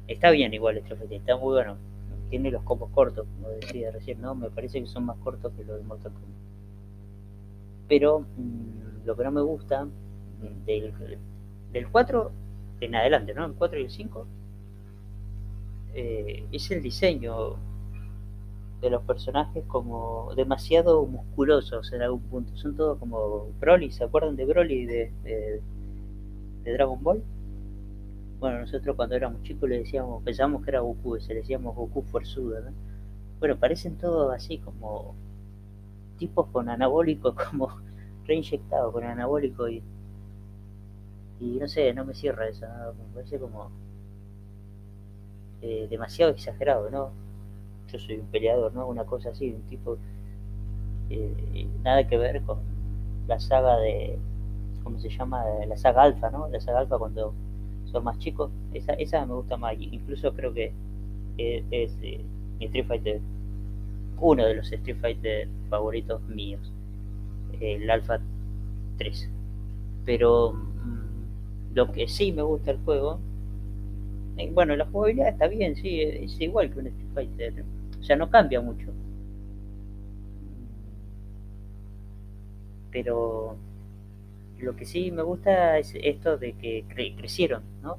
está 0.08 0.32
bien 0.32 0.56
igual 0.56 0.78
Street 0.78 0.98
Fighter, 0.98 1.20
está 1.20 1.38
muy 1.38 1.54
bueno 1.54 1.78
tiene 2.32 2.50
los 2.50 2.64
combos 2.64 2.90
cortos, 2.90 3.28
como 3.36 3.50
decía 3.50 3.92
recién, 3.92 4.20
¿no? 4.20 4.34
Me 4.34 4.50
parece 4.50 4.82
que 4.82 4.88
son 4.88 5.06
más 5.06 5.16
cortos 5.18 5.54
que 5.56 5.64
los 5.64 5.78
de 5.78 5.84
Mortal 5.84 6.12
Kombat. 6.12 6.30
Pero 7.88 8.22
mm, 8.22 9.06
lo 9.06 9.16
que 9.16 9.24
no 9.24 9.32
me 9.32 9.42
gusta 9.42 9.86
mm, 9.86 10.66
del, 10.66 10.92
del 11.72 11.88
4 11.88 12.32
en 12.82 12.96
adelante, 12.96 13.36
¿no? 13.36 13.46
El 13.46 13.54
4 13.54 13.80
y 13.80 13.84
el 13.84 13.92
5 13.92 14.28
eh, 15.94 16.46
es 16.52 16.72
el 16.72 16.82
diseño 16.82 17.58
de 18.82 18.90
los 18.90 19.04
personajes 19.04 19.64
como 19.68 20.34
demasiado 20.36 21.06
musculosos 21.06 21.92
en 21.94 22.02
algún 22.02 22.22
punto. 22.22 22.56
Son 22.58 22.76
todos 22.76 22.98
como 23.00 23.48
Broly, 23.60 23.92
¿se 23.92 24.04
acuerdan 24.04 24.36
de 24.36 24.46
Broly 24.46 24.86
de, 24.86 25.12
de, 25.24 26.74
Dragon 26.74 27.02
Ball? 27.04 27.24
Bueno, 28.40 28.60
nosotros 28.60 28.96
cuando 28.96 29.16
éramos 29.16 29.42
chicos 29.44 29.70
le 29.70 29.80
decíamos, 29.80 30.24
pensábamos 30.24 30.64
que 30.64 30.72
era 30.72 30.82
Goku, 30.82 31.20
se 31.20 31.34
le 31.34 31.42
decíamos 31.42 31.76
Goku 31.76 32.04
forzudo, 32.04 32.60
¿no? 32.62 32.72
Bueno, 33.40 33.58
parecen 33.58 33.98
todos 33.98 34.34
así 34.34 34.58
como 34.60 35.16
tipos 36.18 36.48
con 36.48 36.70
anabólico, 36.70 37.36
como 37.50 37.70
reinyectados 38.26 38.94
con 38.94 39.04
anabólico 39.04 39.70
y, 39.70 39.84
y 41.40 41.58
no 41.60 41.68
sé, 41.68 41.94
no 41.94 42.06
me 42.06 42.14
cierra 42.14 42.48
eso, 42.48 42.66
me 42.66 43.14
parece 43.14 43.40
como 43.40 43.70
eh, 45.62 45.88
demasiado 45.90 46.32
exagerado, 46.32 46.90
¿no? 46.90 47.25
Yo 47.96 48.00
soy 48.00 48.18
un 48.18 48.28
peleador, 48.28 48.74
¿no? 48.74 48.88
Una 48.88 49.06
cosa 49.06 49.30
así, 49.30 49.52
un 49.52 49.62
tipo 49.64 49.98
eh, 51.10 51.68
nada 51.82 52.06
que 52.08 52.18
ver 52.18 52.42
con 52.42 52.60
la 53.28 53.40
saga 53.40 53.78
de, 53.78 54.18
¿cómo 54.84 55.00
se 55.00 55.10
llama? 55.10 55.44
La 55.68 55.78
saga 55.78 56.04
alfa, 56.04 56.30
¿no? 56.30 56.50
La 56.50 56.60
saga 56.60 56.80
alfa 56.80 56.98
cuando 56.98 57.34
son 57.86 58.04
más 58.04 58.20
chicos, 58.20 58.52
esa, 58.74 58.94
esa 58.94 59.26
me 59.26 59.34
gusta 59.36 59.56
más, 59.56 59.76
incluso 59.80 60.34
creo 60.34 60.54
que 60.54 60.74
es, 61.38 61.64
es 61.72 61.98
eh, 62.02 62.22
Street 62.60 62.86
Fighter, 62.86 63.22
uno 64.20 64.46
de 64.46 64.56
los 64.56 64.72
Street 64.72 64.98
Fighter 65.00 65.48
favoritos 65.70 66.22
míos, 66.24 66.72
el 67.62 67.90
Alpha 67.90 68.20
3. 68.98 69.30
Pero 70.06 70.52
mm, 70.54 71.76
lo 71.76 71.92
que 71.94 72.08
sí 72.10 72.34
me 72.34 72.42
gusta 72.42 72.72
el 72.72 72.78
juego 72.80 73.20
bueno, 74.52 74.76
la 74.76 74.86
jugabilidad 74.86 75.30
está 75.30 75.48
bien, 75.48 75.76
sí, 75.76 76.02
es 76.02 76.40
igual 76.42 76.72
que 76.72 76.80
un 76.80 76.88
Street 76.88 77.10
Fighter. 77.14 77.66
Sea, 78.06 78.16
no 78.16 78.30
cambia 78.30 78.62
mucho. 78.62 78.92
Pero 82.92 83.58
lo 84.60 84.76
que 84.76 84.86
sí 84.86 85.12
me 85.12 85.24
gusta 85.24 85.78
es 85.80 85.94
esto 85.96 86.38
de 86.38 86.54
que 86.54 86.86
crecieron, 87.18 87.64
¿no? 87.82 87.98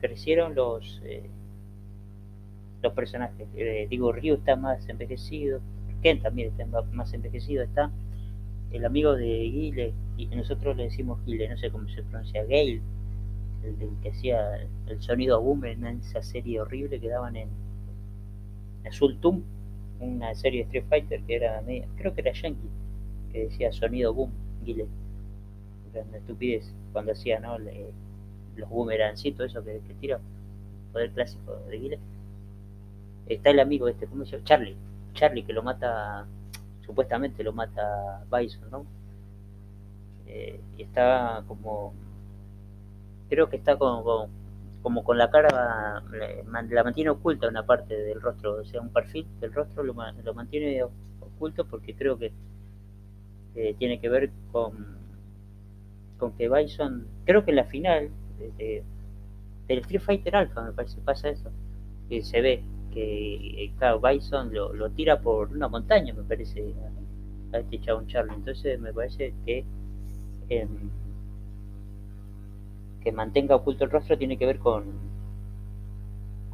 Crecieron 0.00 0.54
los 0.54 1.00
eh, 1.04 1.28
los 2.82 2.92
personajes. 2.92 3.48
Eh, 3.56 3.86
digo, 3.90 4.12
Ryu 4.12 4.34
está 4.34 4.56
más 4.56 4.88
envejecido, 4.88 5.60
Ken 6.02 6.20
también 6.20 6.48
está 6.48 6.66
más 6.92 7.12
envejecido, 7.12 7.62
está 7.62 7.90
el 8.72 8.84
amigo 8.84 9.14
de 9.14 9.26
Guile, 9.26 9.92
y 10.16 10.26
nosotros 10.26 10.76
le 10.76 10.84
decimos 10.84 11.18
Guile, 11.26 11.48
no 11.48 11.56
sé 11.56 11.70
cómo 11.70 11.88
se 11.88 12.02
pronuncia, 12.02 12.42
Gale 12.44 12.80
el, 13.64 13.74
que 14.02 14.10
hacía 14.10 14.68
el 14.86 15.02
sonido 15.02 15.40
boom 15.40 15.64
en 15.64 15.84
esa 15.86 16.22
serie 16.22 16.60
horrible 16.60 17.00
que 17.00 17.08
daban 17.08 17.36
en 17.36 17.48
Azul 18.86 19.18
Tum, 19.20 19.42
una 20.00 20.34
serie 20.34 20.60
de 20.60 20.64
Street 20.64 20.84
Fighter 20.88 21.22
que 21.22 21.36
era 21.36 21.60
media, 21.62 21.86
creo 21.96 22.14
que 22.14 22.20
era 22.22 22.32
Yankee, 22.32 22.68
que 23.32 23.44
decía 23.44 23.72
sonido 23.72 24.14
boom, 24.14 24.30
Guile. 24.64 24.86
Era 25.92 26.04
una 26.04 26.18
estupidez 26.18 26.72
cuando 26.92 27.12
hacía 27.12 27.40
¿no? 27.40 27.58
los 27.58 28.68
boomerancitos, 28.68 29.50
eso 29.50 29.64
que, 29.64 29.80
que 29.86 29.94
tira, 29.94 30.20
poder 30.92 31.10
clásico 31.12 31.56
de 31.68 31.78
Guile. 31.78 31.98
Está 33.26 33.50
el 33.50 33.60
amigo 33.60 33.88
este, 33.88 34.06
¿cómo 34.06 34.24
se 34.24 34.32
llama? 34.32 34.44
Charlie. 34.44 34.76
Charlie 35.14 35.44
que 35.44 35.52
lo 35.52 35.62
mata, 35.62 36.26
supuestamente 36.84 37.42
lo 37.42 37.52
mata 37.52 38.24
Bison, 38.30 38.70
¿no? 38.70 38.86
Eh, 40.26 40.60
y 40.78 40.82
está 40.82 41.42
como 41.48 41.92
creo 43.30 43.48
que 43.48 43.56
está 43.56 43.78
como, 43.78 44.28
como 44.82 45.04
con 45.04 45.18
la 45.18 45.30
cara, 45.30 46.02
la 46.70 46.84
mantiene 46.84 47.10
oculta 47.10 47.48
una 47.48 47.66
parte 47.66 47.94
del 47.94 48.20
rostro, 48.20 48.60
o 48.60 48.64
sea, 48.64 48.80
un 48.80 48.90
perfil 48.90 49.26
del 49.40 49.52
rostro 49.52 49.82
lo, 49.82 49.94
lo 50.24 50.34
mantiene 50.34 50.82
oculto 51.20 51.66
porque 51.66 51.94
creo 51.94 52.18
que 52.18 52.32
eh, 53.54 53.74
tiene 53.78 54.00
que 54.00 54.08
ver 54.08 54.30
con, 54.52 54.72
con 56.18 56.32
que 56.32 56.48
Bison, 56.48 57.06
creo 57.24 57.44
que 57.44 57.50
en 57.50 57.56
la 57.56 57.64
final 57.64 58.10
de, 58.56 58.82
del 59.68 59.78
Street 59.80 60.00
Fighter 60.00 60.36
Alpha 60.36 60.62
me 60.62 60.72
parece 60.72 61.00
pasa 61.02 61.28
eso, 61.28 61.50
que 62.08 62.22
se 62.22 62.40
ve 62.40 62.62
que 62.92 63.64
eh, 63.64 63.72
claro, 63.78 64.00
Bison 64.00 64.52
lo, 64.52 64.72
lo 64.72 64.90
tira 64.90 65.20
por 65.20 65.50
una 65.50 65.68
montaña, 65.68 66.14
me 66.14 66.22
parece, 66.22 66.74
a, 67.52 67.58
este 67.58 67.80
chabón 67.80 68.06
Charlie, 68.06 68.34
entonces 68.34 68.80
me 68.80 68.92
parece 68.92 69.34
que... 69.44 69.64
Eh, 70.48 70.66
que 73.02 73.12
mantenga 73.12 73.56
oculto 73.56 73.84
el 73.84 73.90
rostro 73.90 74.16
tiene 74.18 74.36
que 74.36 74.46
ver 74.46 74.58
con, 74.58 74.84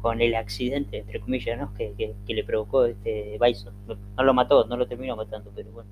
con 0.01 0.21
el 0.21 0.35
accidente, 0.35 0.99
entre 0.99 1.19
comillas, 1.19 1.59
¿no? 1.59 1.73
que, 1.73 1.93
que, 1.97 2.33
le 2.33 2.43
provocó 2.43 2.85
este 2.85 3.37
Bison. 3.41 3.73
No, 4.15 4.23
lo 4.23 4.33
mató, 4.33 4.65
no 4.65 4.77
lo 4.77 4.87
terminó 4.87 5.15
matando, 5.15 5.51
pero 5.55 5.71
bueno, 5.71 5.89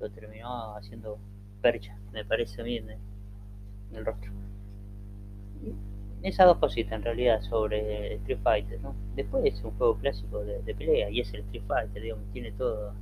lo 0.00 0.10
terminó 0.10 0.76
haciendo 0.76 1.18
percha, 1.60 1.96
me 2.12 2.24
parece 2.24 2.60
a 2.60 2.64
mí, 2.64 2.76
en 2.76 2.88
el, 3.94 4.04
rostro. 4.04 4.32
esas 6.22 6.46
dos 6.46 6.56
cositas 6.58 6.92
en 6.94 7.02
realidad 7.02 7.42
sobre 7.42 8.14
Street 8.14 8.38
Fighter, 8.42 8.80
¿no? 8.80 8.94
Después 9.14 9.44
es 9.44 9.62
un 9.62 9.72
juego 9.72 9.98
clásico 9.98 10.42
de, 10.44 10.74
pelea 10.74 11.10
y 11.10 11.20
es 11.20 11.32
el 11.34 11.40
Street 11.40 11.64
Fighter, 11.66 12.02
digamos, 12.02 12.24
tiene 12.32 12.52
todo 12.52 12.94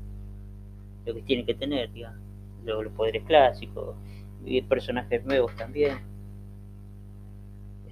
lo 1.07 1.15
que 1.15 1.23
tiene 1.23 1.45
que 1.45 1.55
tener, 1.55 1.93
digamos, 1.93 2.19
los 2.65 2.93
poderes 2.93 3.23
clásicos 3.25 3.95
y 4.45 4.61
personajes 4.63 5.25
nuevos 5.25 5.55
también 5.57 6.10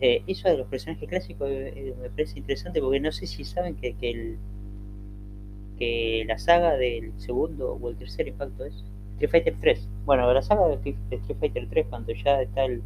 eh, 0.01 0.23
eso 0.27 0.49
de 0.49 0.59
los 0.59 0.67
personajes 0.69 1.09
clásicos 1.09 1.49
eh, 1.51 1.73
eh, 1.75 1.95
me 2.01 2.11
parece 2.11 2.39
interesante 2.39 2.81
porque 2.81 3.01
no 3.01 3.13
sé 3.13 3.27
si 3.27 3.45
saben 3.45 3.75
que, 3.77 3.95
que, 3.95 4.11
el, 4.11 4.39
que 5.79 6.25
la 6.27 6.39
saga 6.39 6.77
del 6.77 7.13
segundo 7.21 7.79
o 7.81 7.91
el 7.91 7.97
tercer 7.97 8.29
impacto 8.29 8.65
es 8.65 8.85
Street 9.15 9.31
Fighter 9.31 9.57
3. 9.61 9.89
Bueno, 10.05 10.33
la 10.33 10.43
saga 10.43 10.69
de 10.69 10.75
Street 10.75 11.39
Fighter 11.41 11.69
3 11.69 11.87
cuando 11.89 12.13
ya 12.13 12.43
está 12.43 12.65
el... 12.65 12.83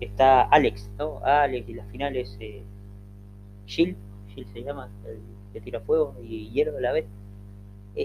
está 0.00 0.42
Alex, 0.42 0.90
¿no? 0.98 1.20
Alex 1.24 1.68
y 1.68 1.74
las 1.74 1.86
finales 1.90 2.36
eh, 2.40 2.62
Shield, 3.66 3.96
Shield 4.34 4.52
se 4.52 4.62
llama, 4.62 4.90
el 5.06 5.20
que 5.52 5.60
tira 5.60 5.80
fuego 5.80 6.14
y 6.22 6.48
hierro 6.50 6.76
a 6.78 6.80
la 6.80 6.92
vez 6.92 7.06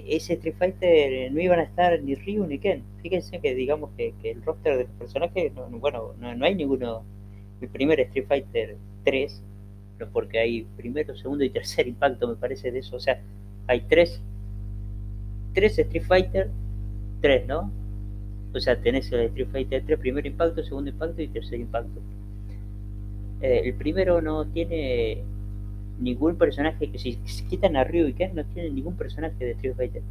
ese 0.08 0.34
Street 0.34 0.56
Fighter 0.58 1.32
no 1.32 1.40
iban 1.40 1.60
a 1.60 1.64
estar 1.64 2.02
ni 2.02 2.16
Ryu 2.16 2.46
ni 2.46 2.60
Ken. 2.60 2.84
Fíjense 3.02 3.40
que 3.40 3.54
digamos 3.56 3.92
que, 3.98 4.14
el 4.24 4.42
roster 4.42 4.78
de 4.78 4.84
los 4.84 4.94
personajes, 4.94 5.52
bueno, 5.70 6.14
no, 6.20 6.46
hay 6.46 6.56
ninguno. 6.56 7.04
El 7.62 7.70
primer 7.70 8.00
Street 8.02 8.26
Fighter 8.28 8.78
3, 9.04 9.42
no 10.00 10.08
porque 10.10 10.40
hay 10.40 10.68
primero, 10.76 11.16
segundo 11.16 11.44
y 11.44 11.50
tercer 11.50 11.88
impacto, 11.88 12.28
me 12.28 12.36
parece 12.36 12.72
de 12.72 12.80
eso. 12.80 12.98
O 12.98 13.00
sea, 13.00 13.22
hay 13.68 13.82
tres, 13.82 14.22
tres 15.54 15.78
Street 15.80 16.04
Fighter 16.04 16.50
3, 17.22 17.48
¿no? 17.48 17.72
O 18.54 18.60
sea, 18.60 18.80
tenés 18.82 19.12
el 19.12 19.22
Street 19.22 19.48
Fighter 19.52 19.84
3, 19.86 20.00
primer 20.00 20.26
impacto, 20.26 20.64
segundo 20.64 20.90
impacto 20.90 21.22
y 21.22 21.28
tercer 21.28 21.60
impacto. 21.60 22.02
Eh, 23.42 23.62
el 23.66 23.74
primero 23.76 24.22
no 24.22 24.46
tiene 24.48 25.24
ningún 26.00 26.36
personaje 26.38 26.90
que 26.90 27.00
si, 27.00 27.16
quitan 27.50 27.76
a 27.76 27.84
Ryu 27.84 28.08
y 28.08 28.14
Ken 28.14 28.36
no 28.36 28.46
tienen 28.46 28.76
ningún 28.76 28.96
personaje 28.96 29.44
de 29.44 29.52
Street 29.52 29.76
Fighter. 29.76 30.02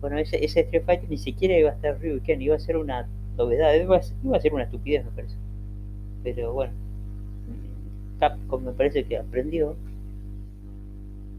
Bueno, 0.00 0.18
ese, 0.18 0.44
ese 0.44 0.60
Street 0.60 0.84
Fighter 0.84 1.08
ni 1.08 1.18
siquiera 1.18 1.58
iba 1.58 1.70
a 1.70 1.74
estar 1.74 1.98
Ryu 2.00 2.16
y 2.16 2.20
Ken, 2.20 2.40
iba 2.42 2.54
a 2.54 2.60
ser 2.60 2.76
una 2.76 3.08
novedad, 3.36 3.74
iba 3.74 3.96
a, 3.96 4.40
ser 4.40 4.54
una 4.54 4.64
estupidez 4.64 5.04
me 5.04 5.10
parece. 5.10 5.36
Pero 6.22 6.52
bueno, 6.52 6.72
Capcom 8.18 8.64
me 8.64 8.72
parece 8.72 9.04
que 9.04 9.18
aprendió 9.18 9.76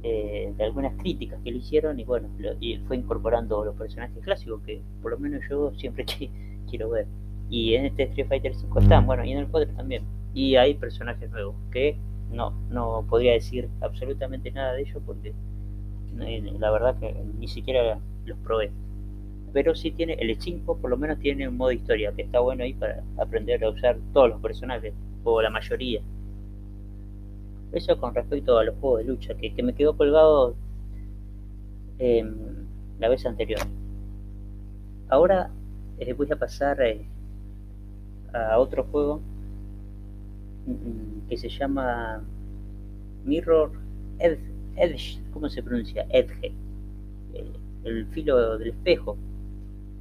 eh, 0.03 0.53
de 0.55 0.63
algunas 0.63 0.93
críticas 0.97 1.39
que 1.43 1.51
le 1.51 1.57
hicieron 1.57 1.99
y 1.99 2.03
bueno, 2.03 2.29
y 2.59 2.77
fue 2.87 2.97
incorporando 2.97 3.65
los 3.65 3.75
personajes 3.75 4.23
clásicos 4.23 4.61
que 4.61 4.81
por 5.01 5.11
lo 5.11 5.19
menos 5.19 5.41
yo 5.49 5.73
siempre 5.75 6.05
quiero 6.69 6.89
ver. 6.89 7.07
Y 7.49 7.75
en 7.75 7.85
este 7.85 8.03
Street 8.03 8.27
Fighter 8.27 8.55
5 8.55 8.79
están, 8.79 9.05
bueno, 9.05 9.23
y 9.23 9.31
en 9.31 9.39
el 9.39 9.47
4 9.47 9.73
también. 9.75 10.03
Y 10.33 10.55
hay 10.55 10.73
personajes 10.73 11.31
nuevos 11.31 11.55
que 11.71 11.97
no, 12.31 12.51
no 12.69 13.05
podría 13.09 13.33
decir 13.33 13.69
absolutamente 13.81 14.51
nada 14.51 14.73
de 14.73 14.81
ello 14.81 15.01
porque 15.05 15.33
eh, 16.19 16.53
la 16.59 16.71
verdad 16.71 16.99
que 16.99 17.15
ni 17.39 17.47
siquiera 17.47 17.99
los 18.25 18.37
probé. 18.39 18.71
Pero 19.53 19.75
sí 19.75 19.91
tiene, 19.91 20.13
el 20.13 20.39
5 20.39 20.77
por 20.77 20.89
lo 20.89 20.97
menos 20.97 21.19
tiene 21.19 21.47
un 21.47 21.57
modo 21.57 21.71
historia 21.71 22.11
que 22.13 22.23
está 22.23 22.39
bueno 22.39 22.63
ahí 22.63 22.73
para 22.73 23.03
aprender 23.17 23.63
a 23.63 23.69
usar 23.69 23.97
todos 24.13 24.29
los 24.29 24.41
personajes, 24.41 24.93
o 25.23 25.41
la 25.41 25.49
mayoría. 25.49 26.01
Eso 27.71 27.97
con 27.99 28.13
respecto 28.15 28.57
a 28.57 28.63
los 28.63 28.75
juegos 28.79 28.99
de 28.99 29.05
lucha, 29.05 29.35
que, 29.35 29.51
me 29.63 29.73
quedó 29.73 29.95
colgado 29.95 30.55
la 32.99 33.09
vez 33.09 33.25
anterior. 33.25 33.59
Ahora 35.09 35.49
eh, 35.99 36.13
voy 36.13 36.27
a 36.31 36.35
pasar 36.35 36.81
eh, 36.81 37.05
a 38.33 38.59
otro 38.59 38.83
juego 38.83 39.21
que 41.27 41.37
se 41.37 41.49
llama 41.49 42.23
Mirror 43.25 43.71
Edge, 44.19 45.19
¿cómo 45.33 45.49
se 45.49 45.61
pronuncia? 45.61 46.05
Edge, 46.09 46.53
eh, 47.33 47.51
el 47.83 48.05
filo 48.07 48.57
del 48.57 48.69
espejo, 48.69 49.17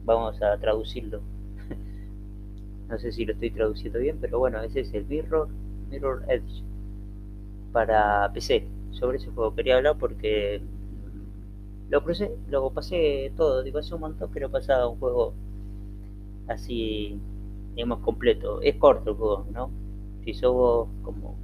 vamos 0.05 0.41
a 0.43 0.57
traducirlo. 0.59 1.21
no 2.89 2.99
sé 2.99 3.13
si 3.13 3.25
lo 3.25 3.33
estoy 3.33 3.51
traduciendo 3.51 3.99
bien, 3.99 4.19
pero 4.21 4.39
bueno, 4.39 4.61
ese 4.63 4.81
es 4.81 4.95
el 4.95 5.05
Mirror, 5.07 5.49
Mirror 5.91 6.25
Edge 6.29 6.63
para 7.73 8.31
PC. 8.33 8.67
Sobre 8.93 9.19
ese 9.19 9.31
juego 9.31 9.55
quería 9.55 9.77
hablar 9.77 9.99
porque 9.99 10.63
lo 11.91 12.03
crucé, 12.03 12.35
lo 12.49 12.71
pasé 12.71 13.33
todo, 13.37 13.63
digo, 13.63 13.79
hace 13.79 13.95
un 13.95 14.01
montón 14.01 14.33
que 14.33 14.41
no 14.41 14.51
pasaba 14.51 14.89
un 14.89 14.99
juego 14.99 15.35
así, 16.49 17.19
digamos, 17.75 18.01
completo. 18.01 18.61
Es 18.63 18.77
corto 18.77 19.11
el 19.11 19.17
juego, 19.17 19.47
¿no? 19.53 19.71
Si 20.27 20.35
sos 20.35 20.89
como 21.05 21.37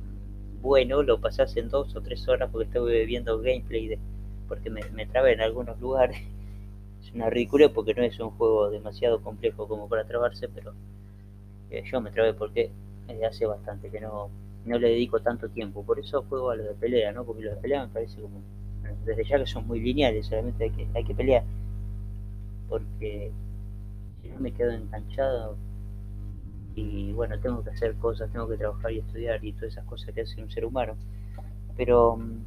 bueno, 0.61 1.05
lo 1.05 1.21
pasás 1.21 1.57
en 1.57 1.69
dos 1.69 1.95
o 1.95 2.01
tres 2.03 2.27
horas 2.27 2.51
porque 2.51 2.67
estoy 2.67 3.07
viendo 3.07 3.39
gameplay, 3.39 3.87
de, 3.87 3.99
porque 4.49 4.71
me, 4.71 4.83
me 4.91 5.07
trabé 5.07 5.35
en 5.35 5.41
algunos 5.41 5.81
lugares. 5.81 6.19
Es 7.03 7.13
una 7.15 7.29
ridícula 7.31 7.69
porque 7.69 7.95
no 7.95 8.03
es 8.03 8.19
un 8.21 8.31
juego 8.31 8.71
demasiado 8.71 9.21
complejo 9.23 9.67
como 9.67 9.89
para 9.89 10.05
trabarse, 10.05 10.49
pero 10.49 10.73
eh, 11.71 11.83
yo 11.85 12.01
me 12.01 12.13
trabé 12.13 12.33
porque 12.35 12.71
eh, 13.09 13.25
hace 13.25 13.45
bastante 13.45 13.91
que 13.91 14.01
no, 14.01 14.31
no 14.65 14.79
le 14.79 14.89
dedico 14.89 15.21
tanto 15.21 15.49
tiempo. 15.49 15.85
Por 15.85 15.99
eso 15.99 16.25
juego 16.29 16.51
a 16.51 16.57
los 16.57 16.67
de 16.67 16.75
pelea, 16.75 17.13
¿no? 17.13 17.25
Porque 17.25 17.43
los 17.43 17.57
de 17.57 17.61
pelea 17.61 17.87
me 17.87 17.93
parece 17.93 18.21
como 18.21 18.41
desde 19.05 19.25
ya 19.25 19.39
que 19.39 19.47
son 19.47 19.67
muy 19.67 19.81
lineales, 19.81 20.27
solamente 20.27 20.65
hay 20.65 20.71
que, 20.71 20.87
hay 20.95 21.05
que 21.05 21.15
pelear. 21.15 21.45
Porque 22.69 23.33
si 24.23 24.29
no 24.29 24.39
me 24.39 24.53
quedo 24.53 24.71
enganchado 24.71 25.57
y 26.75 27.13
bueno, 27.13 27.39
tengo 27.39 27.63
que 27.63 27.71
hacer 27.71 27.95
cosas, 27.97 28.31
tengo 28.33 28.49
que 28.49 28.57
trabajar 28.57 28.93
y 28.93 28.99
estudiar 28.99 29.45
y 29.45 29.53
todas 29.53 29.73
esas 29.73 29.85
cosas 29.85 30.15
que 30.15 30.23
hace 30.23 30.43
un 30.43 30.51
ser 30.51 30.65
humano. 30.65 30.95
Pero 31.77 32.17
mm, 32.17 32.45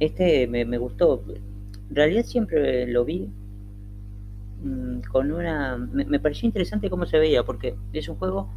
este 0.00 0.46
me, 0.46 0.64
me 0.64 0.78
gustó. 0.78 1.22
En 1.88 1.96
realidad 1.96 2.24
siempre 2.24 2.86
lo 2.86 3.04
vi 3.04 3.28
mm, 4.62 5.00
con 5.10 5.32
una... 5.32 5.76
Me, 5.76 6.18
pareció 6.20 6.46
interesante 6.46 6.90
cómo 6.90 7.06
se 7.06 7.18
veía, 7.18 7.44
porque 7.44 7.74
es 7.92 8.08
un 8.08 8.16
juego 8.16 8.48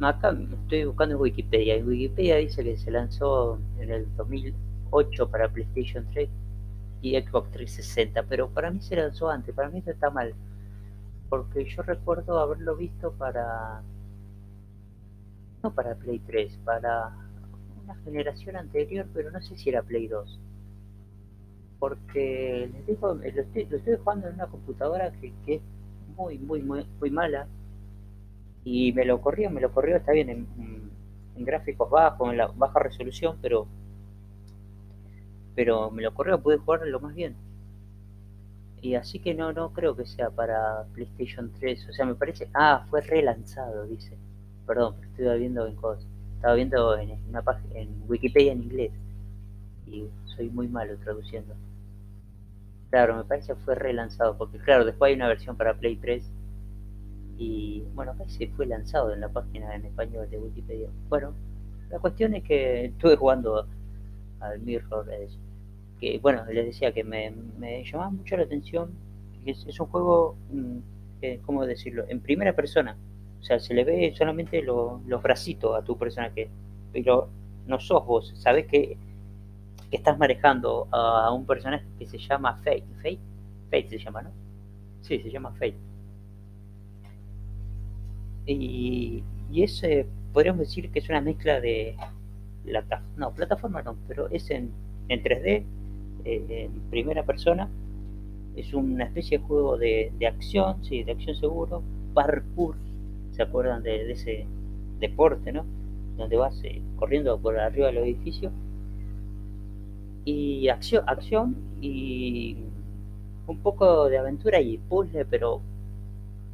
acá 0.00 0.36
estoy 0.62 0.84
buscando 0.84 1.14
en 1.16 1.20
Wikipedia. 1.20 1.74
En 1.74 1.88
Wikipedia 1.88 2.36
dice 2.36 2.62
que 2.62 2.76
se 2.76 2.90
lanzó 2.90 3.58
en 3.78 3.90
el 3.90 4.16
2008 4.16 5.30
para 5.30 5.48
PlayStation 5.48 6.06
3 6.12 6.28
y 7.02 7.16
Xbox 7.16 7.50
360, 7.52 8.22
pero 8.24 8.48
para 8.48 8.70
mí 8.70 8.80
se 8.80 8.96
lanzó 8.96 9.30
antes, 9.30 9.54
para 9.54 9.70
mí 9.70 9.78
esto 9.78 9.90
está 9.90 10.10
mal. 10.10 10.34
Porque 11.28 11.64
yo 11.64 11.82
recuerdo 11.82 12.38
haberlo 12.38 12.76
visto 12.76 13.12
para. 13.12 13.82
No 15.62 15.74
para 15.74 15.96
Play 15.96 16.20
3, 16.20 16.58
para 16.64 17.12
una 17.82 17.94
generación 18.04 18.56
anterior, 18.56 19.06
pero 19.12 19.30
no 19.30 19.40
sé 19.40 19.56
si 19.56 19.70
era 19.70 19.82
Play 19.82 20.06
2. 20.06 20.40
Porque 21.78 22.70
les 22.72 22.86
digo, 22.86 23.14
lo 23.14 23.22
estoy, 23.22 23.66
lo 23.66 23.76
estoy 23.76 23.96
jugando 23.96 24.28
en 24.28 24.34
una 24.34 24.46
computadora 24.46 25.12
que, 25.12 25.32
es 25.46 25.62
muy, 26.16 26.38
muy, 26.38 26.62
muy, 26.62 26.86
muy 27.00 27.10
mala 27.10 27.46
y 28.64 28.92
me 28.92 29.04
lo 29.04 29.20
corrió, 29.20 29.50
me 29.50 29.60
lo 29.60 29.72
corrió, 29.72 29.96
está 29.96 30.12
bien, 30.12 30.28
en, 30.28 30.46
en, 31.36 31.44
gráficos 31.44 31.88
bajos, 31.88 32.30
en 32.30 32.36
la 32.36 32.48
baja 32.48 32.80
resolución, 32.80 33.38
pero 33.40 33.66
pero 35.54 35.90
me 35.90 36.02
lo 36.02 36.14
corrió, 36.14 36.40
pude 36.40 36.58
jugarlo 36.58 37.00
más 37.00 37.14
bien. 37.14 37.34
Y 38.80 38.94
así 38.94 39.18
que 39.18 39.34
no, 39.34 39.52
no 39.52 39.72
creo 39.72 39.96
que 39.96 40.06
sea 40.06 40.30
para 40.30 40.84
PlayStation 40.94 41.50
3, 41.58 41.88
o 41.88 41.92
sea, 41.92 42.06
me 42.06 42.14
parece, 42.14 42.48
ah, 42.54 42.86
fue 42.90 43.00
relanzado, 43.00 43.86
dice. 43.86 44.16
Perdón, 44.66 44.96
pero 44.98 45.08
estoy 45.10 45.38
viendo 45.40 45.66
en 45.66 45.76
cosas. 45.76 46.06
Estaba 46.36 46.54
viendo 46.54 46.96
en 46.98 47.18
una 47.28 47.42
página, 47.42 47.80
en 47.80 48.02
Wikipedia 48.08 48.52
en 48.52 48.62
inglés. 48.62 48.92
Y 49.86 50.04
soy 50.24 50.50
muy 50.50 50.68
malo 50.68 50.96
traduciendo. 50.98 51.54
Claro, 52.90 53.16
me 53.16 53.24
parece 53.24 53.54
que 53.54 53.60
fue 53.60 53.74
relanzado, 53.74 54.36
porque 54.38 54.58
claro, 54.58 54.84
después 54.84 55.10
hay 55.10 55.16
una 55.16 55.28
versión 55.28 55.56
para 55.56 55.74
Play 55.74 55.96
3 55.96 56.22
y 57.38 57.84
bueno, 57.94 58.14
se 58.26 58.48
fue 58.48 58.66
lanzado 58.66 59.12
en 59.12 59.20
la 59.20 59.28
página 59.28 59.74
en 59.74 59.84
español 59.86 60.28
de 60.28 60.38
Wikipedia. 60.38 60.88
Bueno, 61.08 61.34
la 61.90 61.98
cuestión 62.00 62.34
es 62.34 62.42
que 62.42 62.86
estuve 62.86 63.16
jugando 63.16 63.66
al 64.40 64.60
Mirror 64.60 65.10
Edge, 65.12 65.38
que 66.00 66.18
bueno, 66.20 66.44
les 66.46 66.66
decía 66.66 66.92
que 66.92 67.04
me, 67.04 67.32
llamaba 67.84 68.10
mucho 68.10 68.36
la 68.36 68.44
atención, 68.44 68.90
es, 69.44 69.66
es 69.66 69.80
un 69.80 69.86
juego, 69.86 70.36
mm, 70.50 70.78
eh, 71.22 71.40
¿cómo 71.44 71.66
decirlo?, 71.66 72.04
en 72.08 72.20
primera 72.20 72.54
persona, 72.54 72.96
o 73.40 73.42
sea, 73.42 73.58
se 73.58 73.74
le 73.74 73.84
ve 73.84 74.14
solamente 74.16 74.62
los 74.62 75.22
bracitos 75.22 75.76
a 75.76 75.84
tu 75.84 75.96
personaje, 75.96 76.48
pero 76.92 77.28
no 77.66 77.78
sos 77.78 78.04
vos, 78.04 78.34
sabes 78.36 78.66
que, 78.66 78.96
que 79.90 79.96
estás 79.96 80.18
manejando 80.18 80.88
a 80.90 81.32
un 81.32 81.46
personaje 81.46 81.84
que 81.98 82.06
se 82.06 82.18
llama 82.18 82.56
Fate, 82.56 82.84
Fate, 82.96 83.18
Fate 83.70 83.88
se 83.90 83.98
llama, 83.98 84.22
¿no? 84.22 84.30
Sí, 85.02 85.18
se 85.20 85.30
llama 85.30 85.52
Fate 85.52 85.88
y, 88.48 89.22
y 89.52 89.62
ese 89.62 90.06
podríamos 90.32 90.60
decir 90.60 90.90
que 90.90 90.98
es 90.98 91.08
una 91.08 91.20
mezcla 91.20 91.60
de 91.60 91.96
no, 93.16 93.32
plataforma 93.32 93.82
no, 93.82 93.96
pero 94.06 94.28
es 94.30 94.50
en, 94.50 94.70
en 95.08 95.22
3D, 95.22 95.46
eh, 95.46 95.66
en 96.36 96.72
primera 96.90 97.24
persona, 97.24 97.68
es 98.56 98.74
una 98.74 99.04
especie 99.04 99.38
de 99.38 99.44
juego 99.44 99.76
de, 99.76 100.12
de, 100.18 100.26
acción, 100.26 100.84
sí, 100.84 101.04
de 101.04 101.12
acción 101.12 101.36
seguro, 101.36 101.82
parkour, 102.14 102.76
¿se 103.32 103.42
acuerdan 103.42 103.82
de, 103.82 104.10
ese 104.10 104.46
deporte, 104.98 105.52
no? 105.52 105.64
Donde 106.16 106.36
vas 106.36 106.60
eh, 106.64 106.82
corriendo 106.96 107.38
por 107.38 107.58
arriba 107.58 107.86
del 107.86 107.98
edificio 107.98 108.50
y 110.24 110.68
acción, 110.68 111.04
acción 111.06 111.56
y 111.80 112.56
un 113.46 113.58
poco 113.58 114.08
de 114.08 114.18
aventura 114.18 114.60
y 114.60 114.78
puzzle, 114.78 115.24
pero 115.24 115.60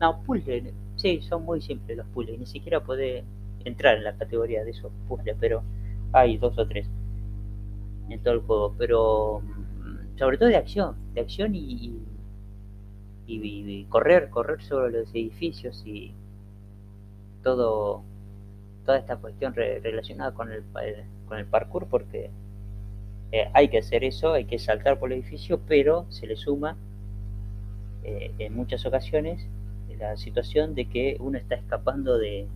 no, 0.00 0.22
puzzle, 0.22 0.72
Sí, 0.96 1.20
son 1.22 1.44
muy 1.44 1.60
simples 1.60 1.96
los 1.96 2.06
puzzles, 2.08 2.38
ni 2.38 2.46
siquiera 2.46 2.80
puede 2.80 3.24
entrar 3.64 3.96
en 3.96 4.04
la 4.04 4.16
categoría 4.16 4.62
de 4.64 4.70
esos 4.70 4.92
puzzles, 5.08 5.36
pero 5.40 5.62
hay 6.12 6.36
dos 6.38 6.56
o 6.58 6.66
tres 6.68 6.88
en 8.08 8.22
todo 8.22 8.34
el 8.34 8.40
juego, 8.40 8.74
pero 8.78 9.42
sobre 10.18 10.38
todo 10.38 10.48
de 10.48 10.56
acción, 10.56 10.96
de 11.14 11.20
acción 11.20 11.54
y, 11.54 11.92
y, 13.26 13.84
correr, 13.84 14.30
correr 14.30 14.62
sobre 14.62 14.92
los 14.92 15.10
edificios 15.14 15.82
y 15.86 16.12
todo 17.42 18.02
toda 18.84 18.98
esta 18.98 19.16
cuestión 19.16 19.54
relacionada 19.54 20.32
con 20.34 20.52
el, 20.52 20.62
con 21.26 21.38
el 21.38 21.46
parkour 21.46 21.86
porque 21.86 22.30
eh, 23.32 23.48
hay 23.52 23.68
que 23.68 23.78
hacer 23.78 24.04
eso, 24.04 24.34
hay 24.34 24.44
que 24.44 24.58
saltar 24.58 24.98
por 24.98 25.10
el 25.10 25.18
edificio, 25.20 25.60
pero 25.66 26.06
se 26.10 26.26
le 26.26 26.36
suma 26.36 26.76
eh, 28.04 28.30
en 28.38 28.54
muchas 28.54 28.84
ocasiones 28.86 29.46
la 29.98 30.16
situación 30.16 30.74
de 30.74 30.86
que 30.86 31.16
uno 31.20 31.38
está 31.38 31.54
escapando 31.54 32.18
de, 32.18 32.46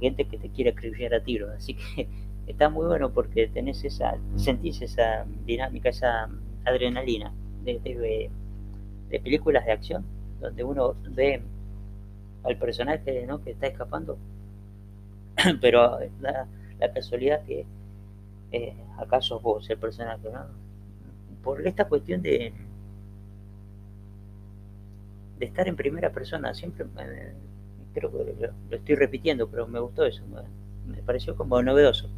gente 0.00 0.26
que 0.26 0.36
te 0.36 0.50
quiere 0.50 0.70
acribillar 0.70 1.14
a 1.14 1.22
tiro. 1.22 1.50
Así 1.52 1.74
que 1.74 2.06
está 2.46 2.68
muy 2.68 2.86
bueno 2.86 3.10
porque 3.12 3.48
tenés 3.48 3.84
esa, 3.84 4.18
sentís 4.36 4.82
esa 4.82 5.24
dinámica, 5.46 5.88
esa 5.88 6.28
adrenalina 6.66 7.32
de, 7.64 7.78
de, 7.80 9.20
películas 9.20 9.64
de 9.64 9.72
acción, 9.72 10.04
donde 10.40 10.62
uno 10.62 10.94
ve 11.10 11.40
al 12.44 12.56
personaje 12.58 13.24
¿no? 13.26 13.42
que 13.42 13.52
está 13.52 13.66
escapando, 13.66 14.18
pero 15.60 15.98
la, 16.20 16.46
la 16.78 16.92
casualidad 16.92 17.42
que 17.44 17.64
eh, 18.52 18.74
acaso 18.98 19.40
vos 19.40 19.68
el 19.70 19.78
personaje, 19.78 20.28
¿no? 20.30 20.44
por 21.42 21.66
esta 21.66 21.86
cuestión 21.86 22.22
de 22.22 22.52
de 25.38 25.46
estar 25.46 25.68
en 25.68 25.76
primera 25.76 26.10
persona. 26.10 26.54
Siempre 26.54 26.86
creo 27.94 28.10
que 28.12 28.52
lo, 28.70 28.76
estoy 28.76 28.94
repitiendo, 28.94 29.48
pero 29.48 29.66
me 29.66 29.80
gustó 29.80 30.04
eso. 30.04 30.22
Me, 30.86 31.02
pareció 31.02 31.36
como 31.36 31.62
novedoso. 31.62 32.08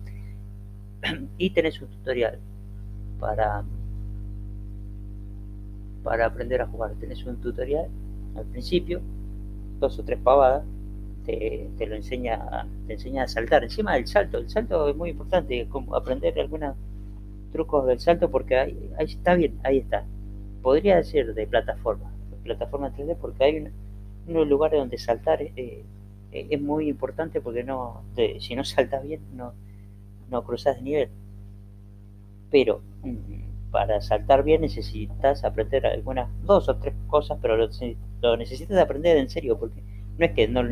y 1.38 1.50
tenés 1.50 1.80
un 1.80 1.88
tutorial 1.88 2.38
para 3.18 3.64
para 6.02 6.26
aprender 6.26 6.60
a 6.62 6.66
jugar. 6.66 6.92
Tenés 7.00 7.24
un 7.24 7.36
tutorial 7.40 7.88
al 8.36 8.44
principio, 8.46 9.00
dos 9.80 9.98
o 9.98 10.04
tres 10.04 10.18
pavadas, 10.18 10.64
te, 11.24 11.68
te, 11.76 11.86
lo 11.86 11.96
enseña, 11.96 12.66
te 12.86 12.94
enseña 12.94 13.24
a 13.24 13.28
saltar. 13.28 13.64
Encima 13.64 13.94
del 13.94 14.06
salto, 14.06 14.38
el 14.38 14.48
salto 14.48 14.88
es 14.88 14.96
muy 14.96 15.10
importante, 15.10 15.66
como 15.68 15.94
aprender 15.94 16.38
algunos 16.38 16.74
trucos 17.52 17.86
del 17.86 17.98
salto 17.98 18.30
porque 18.30 18.56
ahí, 18.56 18.90
ahí 18.98 19.06
está 19.06 19.34
bien, 19.34 19.58
ahí 19.64 19.78
está. 19.78 20.04
Podría 20.62 21.02
ser 21.02 21.34
de 21.34 21.46
plataforma, 21.46 22.10
plataforma 22.44 22.92
3D 22.94 23.16
porque 23.16 23.44
hay 23.44 23.58
un, 23.58 23.70
unos 24.28 24.48
lugares 24.48 24.78
donde 24.78 24.98
saltar 24.98 25.42
eh, 25.42 25.52
eh, 25.56 25.84
es 26.50 26.60
muy 26.60 26.88
importante 26.88 27.40
porque 27.40 27.64
no 27.64 28.02
si 28.40 28.54
no 28.54 28.64
saltas 28.64 29.02
bien 29.02 29.20
no, 29.34 29.52
no 30.30 30.44
cruzas 30.44 30.76
de 30.76 30.82
nivel. 30.82 31.08
Pero 32.50 32.80
mm, 33.02 33.47
para 33.70 34.00
saltar 34.00 34.42
bien 34.44 34.62
necesitas 34.62 35.44
aprender 35.44 35.86
algunas 35.86 36.28
dos 36.44 36.68
o 36.68 36.76
tres 36.76 36.94
cosas, 37.06 37.38
pero 37.40 37.56
lo, 37.56 38.36
necesitas 38.36 38.78
aprender 38.78 39.16
en 39.16 39.28
serio 39.28 39.58
porque 39.58 39.82
no 40.18 40.24
es 40.24 40.32
que 40.32 40.48
no, 40.48 40.62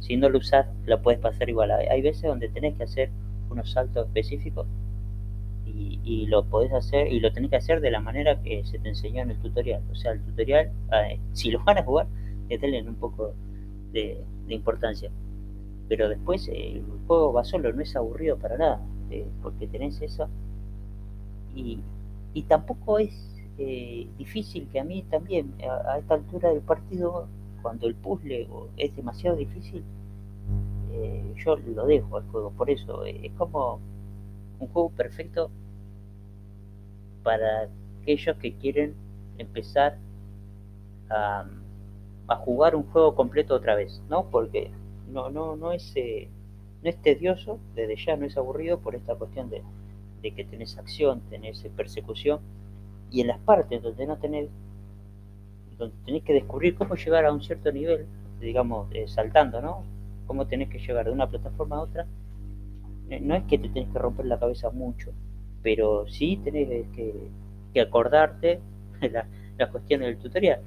si 0.00 0.16
no 0.16 0.28
lo 0.28 0.38
usas 0.38 0.66
lo 0.86 1.02
puedes 1.02 1.20
pasar 1.20 1.48
igual. 1.48 1.70
Hay 1.72 2.02
veces 2.02 2.22
donde 2.22 2.48
tenés 2.48 2.76
que 2.76 2.84
hacer 2.84 3.10
unos 3.50 3.70
saltos 3.70 4.06
específicos 4.06 4.66
y, 5.66 6.26
lo 6.26 6.44
podés 6.44 6.72
hacer 6.72 7.12
y 7.12 7.20
lo 7.20 7.32
tenés 7.32 7.50
que 7.50 7.56
hacer 7.56 7.80
de 7.80 7.90
la 7.90 8.00
manera 8.00 8.40
que 8.42 8.64
se 8.64 8.78
te 8.78 8.88
enseñó 8.88 9.22
en 9.22 9.30
el 9.30 9.38
tutorial. 9.38 9.82
O 9.90 9.94
sea, 9.94 10.12
el 10.12 10.20
tutorial, 10.20 10.70
eh, 10.92 11.18
si 11.32 11.50
lo 11.50 11.62
van 11.64 11.78
a 11.78 11.82
jugar, 11.82 12.06
denle 12.48 12.82
un 12.82 12.96
poco 12.96 13.34
de, 13.92 14.22
importancia. 14.48 15.10
Pero 15.88 16.08
después 16.08 16.48
el 16.48 16.82
juego 17.06 17.32
va 17.32 17.44
solo, 17.44 17.72
no 17.72 17.82
es 17.82 17.94
aburrido 17.96 18.38
para 18.38 18.56
nada, 18.56 18.80
eh, 19.10 19.26
porque 19.42 19.66
tenés 19.66 20.00
eso. 20.00 20.28
Y, 21.54 21.80
y 22.34 22.42
tampoco 22.42 22.98
es 22.98 23.14
eh, 23.58 24.08
difícil 24.18 24.68
que 24.68 24.80
a 24.80 24.84
mí 24.84 25.02
también, 25.04 25.54
a, 25.62 25.98
esta 25.98 26.14
altura 26.14 26.50
del 26.50 26.60
partido, 26.60 27.28
cuando 27.62 27.86
el 27.86 27.94
puzzle 27.94 28.48
es 28.76 28.94
demasiado 28.96 29.36
difícil, 29.36 29.82
eh, 30.92 31.34
yo 31.36 31.56
lo 31.56 31.86
dejo 31.86 32.16
al 32.16 32.24
juego. 32.24 32.50
Por 32.50 32.68
eso 32.68 33.04
es 33.04 33.32
como 33.32 33.80
un 34.58 34.68
juego 34.68 34.90
perfecto 34.90 35.50
para 37.22 37.68
aquellos 38.02 38.36
que 38.36 38.54
quieren 38.54 38.94
empezar 39.38 39.98
a, 41.08 41.46
jugar 42.44 42.74
un 42.74 42.84
juego 42.84 43.14
completo 43.14 43.54
otra 43.54 43.74
vez, 43.74 44.02
¿no? 44.10 44.28
Porque 44.30 44.70
no, 45.08 45.30
no, 45.30 45.56
no 45.56 45.72
es 45.72 45.92
eh, 45.94 46.28
no 46.82 46.90
es 46.90 46.96
tedioso, 47.00 47.58
desde 47.74 47.96
ya 47.96 48.16
no 48.16 48.26
es 48.26 48.36
aburrido 48.36 48.78
por 48.78 48.94
esta 48.94 49.14
cuestión 49.14 49.48
de, 49.48 49.62
que 50.32 50.44
tenés 50.44 50.78
acción, 50.78 51.20
tenés 51.28 51.64
persecución, 51.76 52.40
y 53.10 53.20
en 53.20 53.28
las 53.28 53.38
partes 53.40 53.82
donde 53.82 54.06
no 54.06 54.16
tenés, 54.18 54.48
donde 55.78 55.96
tenés 56.04 56.22
que 56.22 56.32
descubrir 56.32 56.74
cómo 56.74 56.94
llegar 56.94 57.24
a 57.26 57.32
un 57.32 57.42
cierto 57.42 57.70
nivel, 57.72 58.06
digamos, 58.40 58.88
eh, 58.92 59.06
saltando, 59.08 59.60
¿no? 59.60 59.84
Cómo 60.26 60.46
tenés 60.46 60.68
que 60.68 60.78
llegar 60.78 61.06
de 61.06 61.12
una 61.12 61.28
plataforma 61.28 61.76
a 61.76 61.82
otra, 61.82 62.06
eh, 63.10 63.20
no 63.20 63.34
es 63.34 63.44
que 63.44 63.58
te 63.58 63.68
tenés 63.68 63.90
que 63.92 63.98
romper 63.98 64.26
la 64.26 64.38
cabeza 64.38 64.70
mucho, 64.70 65.12
pero 65.62 66.06
sí 66.08 66.40
tenés 66.42 66.86
que, 66.94 67.80
acordarte 67.80 68.60
la, 69.12 69.26
las 69.58 69.70
cuestiones 69.70 70.08
del 70.08 70.18
tutorial. 70.18 70.60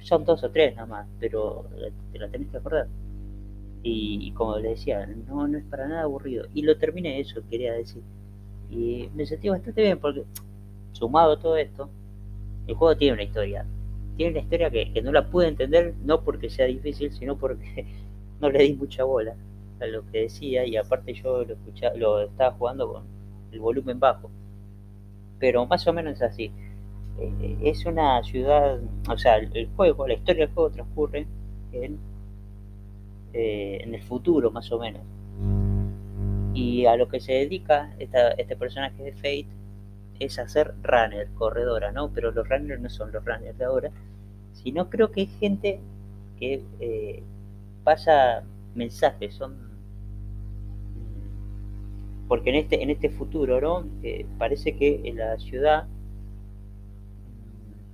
Son 0.00 0.24
dos 0.24 0.42
o 0.42 0.50
tres 0.50 0.74
nada 0.74 0.86
más, 0.86 1.06
pero 1.20 1.66
te 2.12 2.18
la 2.18 2.28
tenés 2.28 2.48
que 2.48 2.56
acordar. 2.56 2.88
Y, 3.84 4.30
como 4.32 4.58
les 4.58 4.78
decía, 4.78 5.06
no, 5.06 5.48
no 5.48 5.58
es 5.58 5.64
para 5.64 5.88
nada 5.88 6.02
aburrido. 6.02 6.46
Y 6.54 6.62
lo 6.62 6.76
terminé 6.78 7.18
eso, 7.20 7.42
quería 7.50 7.72
decir. 7.72 8.02
Y 8.72 9.10
me 9.14 9.26
sentí 9.26 9.50
bastante 9.50 9.82
bien 9.82 9.98
porque, 9.98 10.24
sumado 10.92 11.32
a 11.32 11.38
todo 11.38 11.56
esto, 11.58 11.90
el 12.66 12.74
juego 12.74 12.96
tiene 12.96 13.14
una 13.14 13.22
historia. 13.22 13.66
Tiene 14.16 14.32
una 14.32 14.40
historia 14.40 14.70
que, 14.70 14.92
que 14.92 15.02
no 15.02 15.12
la 15.12 15.28
pude 15.28 15.48
entender, 15.48 15.94
no 16.04 16.22
porque 16.22 16.48
sea 16.48 16.66
difícil, 16.66 17.12
sino 17.12 17.36
porque 17.36 17.86
no 18.40 18.48
le 18.48 18.62
di 18.62 18.74
mucha 18.74 19.04
bola 19.04 19.34
a 19.80 19.86
lo 19.86 20.06
que 20.10 20.22
decía. 20.22 20.64
Y 20.64 20.76
aparte 20.76 21.12
yo 21.12 21.44
lo, 21.44 21.52
escuchaba, 21.52 21.94
lo 21.96 22.22
estaba 22.22 22.52
jugando 22.52 22.90
con 22.90 23.02
el 23.52 23.60
volumen 23.60 24.00
bajo. 24.00 24.30
Pero 25.38 25.66
más 25.66 25.86
o 25.86 25.92
menos 25.92 26.14
es 26.14 26.22
así. 26.22 26.50
Eh, 27.20 27.58
es 27.62 27.84
una 27.84 28.22
ciudad, 28.22 28.80
o 29.06 29.18
sea, 29.18 29.36
el, 29.36 29.68
juego, 29.76 30.08
la 30.08 30.14
historia 30.14 30.46
del 30.46 30.54
juego 30.54 30.70
transcurre 30.70 31.26
en, 31.72 31.98
eh, 33.34 33.80
en 33.82 33.94
el 33.94 34.02
futuro 34.02 34.50
más 34.50 34.72
o 34.72 34.78
menos. 34.78 35.02
Y 36.54 36.86
a 36.86 36.96
lo 36.96 37.08
que 37.08 37.20
se 37.20 37.32
dedica 37.32 37.94
este 37.98 38.56
personaje 38.56 39.02
de 39.02 39.12
Fate 39.12 39.46
es 40.20 40.38
a 40.38 40.48
ser 40.48 40.74
runner, 40.82 41.28
corredora, 41.34 41.92
¿no? 41.92 42.12
Pero 42.12 42.30
los 42.30 42.48
runners 42.48 42.80
no 42.80 42.90
son 42.90 43.12
los 43.12 43.24
runners 43.24 43.56
de 43.58 43.64
ahora, 43.64 43.90
sino 44.52 44.90
creo 44.90 45.10
que 45.10 45.22
es 45.22 45.30
gente 45.38 45.80
que 46.38 46.62
eh, 46.80 47.22
pasa 47.84 48.44
mensajes, 48.74 49.34
son 49.34 49.72
porque 52.32 52.48
en 52.48 52.56
este, 52.56 52.82
en 52.82 52.88
este 52.88 53.10
futuro, 53.10 53.60
¿no? 53.60 53.86
parece 54.38 54.74
que 54.74 55.02
en 55.04 55.16
la 55.16 55.38
ciudad, 55.38 55.86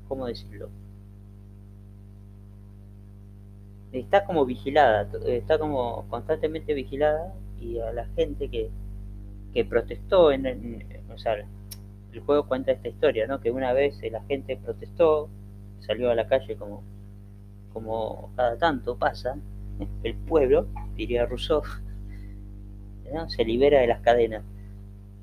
¿cómo 0.07 0.27
decirlo? 0.27 0.69
Está 3.91 4.25
como 4.25 4.47
vigilada, 4.47 5.09
está 5.27 5.59
como 5.59 6.07
constantemente 6.09 6.73
vigilada 6.73 7.35
y 7.61 7.79
a 7.79 7.93
la 7.93 8.07
gente 8.17 8.49
que, 8.49 8.71
que 9.53 9.65
protestó, 9.65 10.33
en, 10.33 10.85
o 11.13 11.19
sea, 11.19 11.35
el 12.13 12.21
juego 12.21 12.47
cuenta 12.47 12.73
esta 12.73 12.89
historia, 12.89 13.27
¿no? 13.27 13.41
Que 13.41 13.51
una 13.51 13.73
vez 13.73 14.01
la 14.11 14.23
gente 14.23 14.57
protestó, 14.57 15.29
salió 15.81 16.11
a 16.11 16.15
la 16.15 16.27
calle 16.27 16.57
como, 16.57 16.83
como 17.73 18.33
cada 18.37 18.57
tanto 18.59 18.97
pasa, 18.97 19.37
el 20.03 20.15
pueblo, 20.15 20.67
diría 20.97 21.27
Rousseau, 21.27 21.63
se 23.29 23.45
libera 23.45 23.81
de 23.81 23.87
las 23.87 24.01
cadenas. 24.01 24.45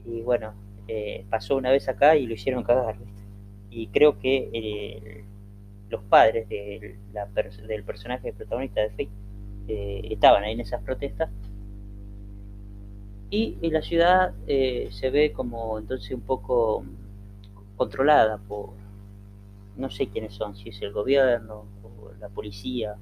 Y 0.05 0.21
bueno, 0.21 0.53
eh, 0.87 1.25
pasó 1.29 1.55
una 1.55 1.71
vez 1.71 1.89
acá 1.89 2.15
y 2.15 2.27
lo 2.27 2.33
hicieron 2.33 2.63
cagar. 2.63 2.97
Y 3.69 3.87
creo 3.87 4.19
que 4.19 4.49
eh, 4.53 5.23
los 5.89 6.03
padres 6.03 6.47
de 6.47 6.97
la, 7.13 7.25
del 7.25 7.83
personaje 7.83 8.33
protagonista 8.33 8.81
de 8.81 8.89
Fate 8.89 9.09
eh, 9.67 10.01
estaban 10.11 10.43
ahí 10.43 10.53
en 10.53 10.61
esas 10.61 10.81
protestas. 10.83 11.29
Y, 13.29 13.57
la 13.69 13.81
ciudad 13.81 14.33
se 14.45 15.09
ve 15.09 15.33
como 15.33 15.77
entonces 15.79 16.11
un 16.11 16.21
poco 16.21 16.85
controlada 17.75 18.37
por, 18.37 18.69
no 19.75 19.89
sé 19.89 20.07
quiénes 20.07 20.33
son, 20.33 20.55
si 20.55 20.69
es 20.69 20.81
el 20.81 20.93
gobierno 20.93 21.65
o 21.83 22.11
la 22.19 22.29
policía, 22.29 22.95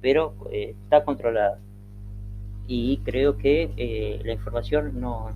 pero 0.00 0.34
está 0.50 1.04
controlada 1.04 1.58
y 2.66 2.98
creo 2.98 3.36
que 3.36 3.70
eh, 3.76 4.20
la 4.24 4.32
información 4.32 5.00
no, 5.00 5.30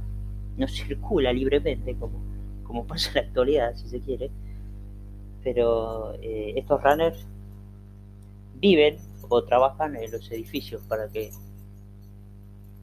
no 0.57 0.69
circula 0.69 1.33
libremente 1.33 1.95
como, 1.95 2.19
como 2.65 2.87
pasa 2.87 3.11
en 3.11 3.15
la 3.17 3.21
actualidad, 3.23 3.75
si 3.75 3.89
se 3.89 4.01
quiere. 4.01 4.31
Pero 5.43 6.15
eh, 6.21 6.55
estos 6.57 6.83
runners 6.83 7.27
viven 8.61 8.97
o 9.29 9.45
trabajan 9.45 9.97
en 9.97 10.11
los 10.11 10.31
edificios 10.31 10.83
para 10.83 11.09
que, 11.09 11.31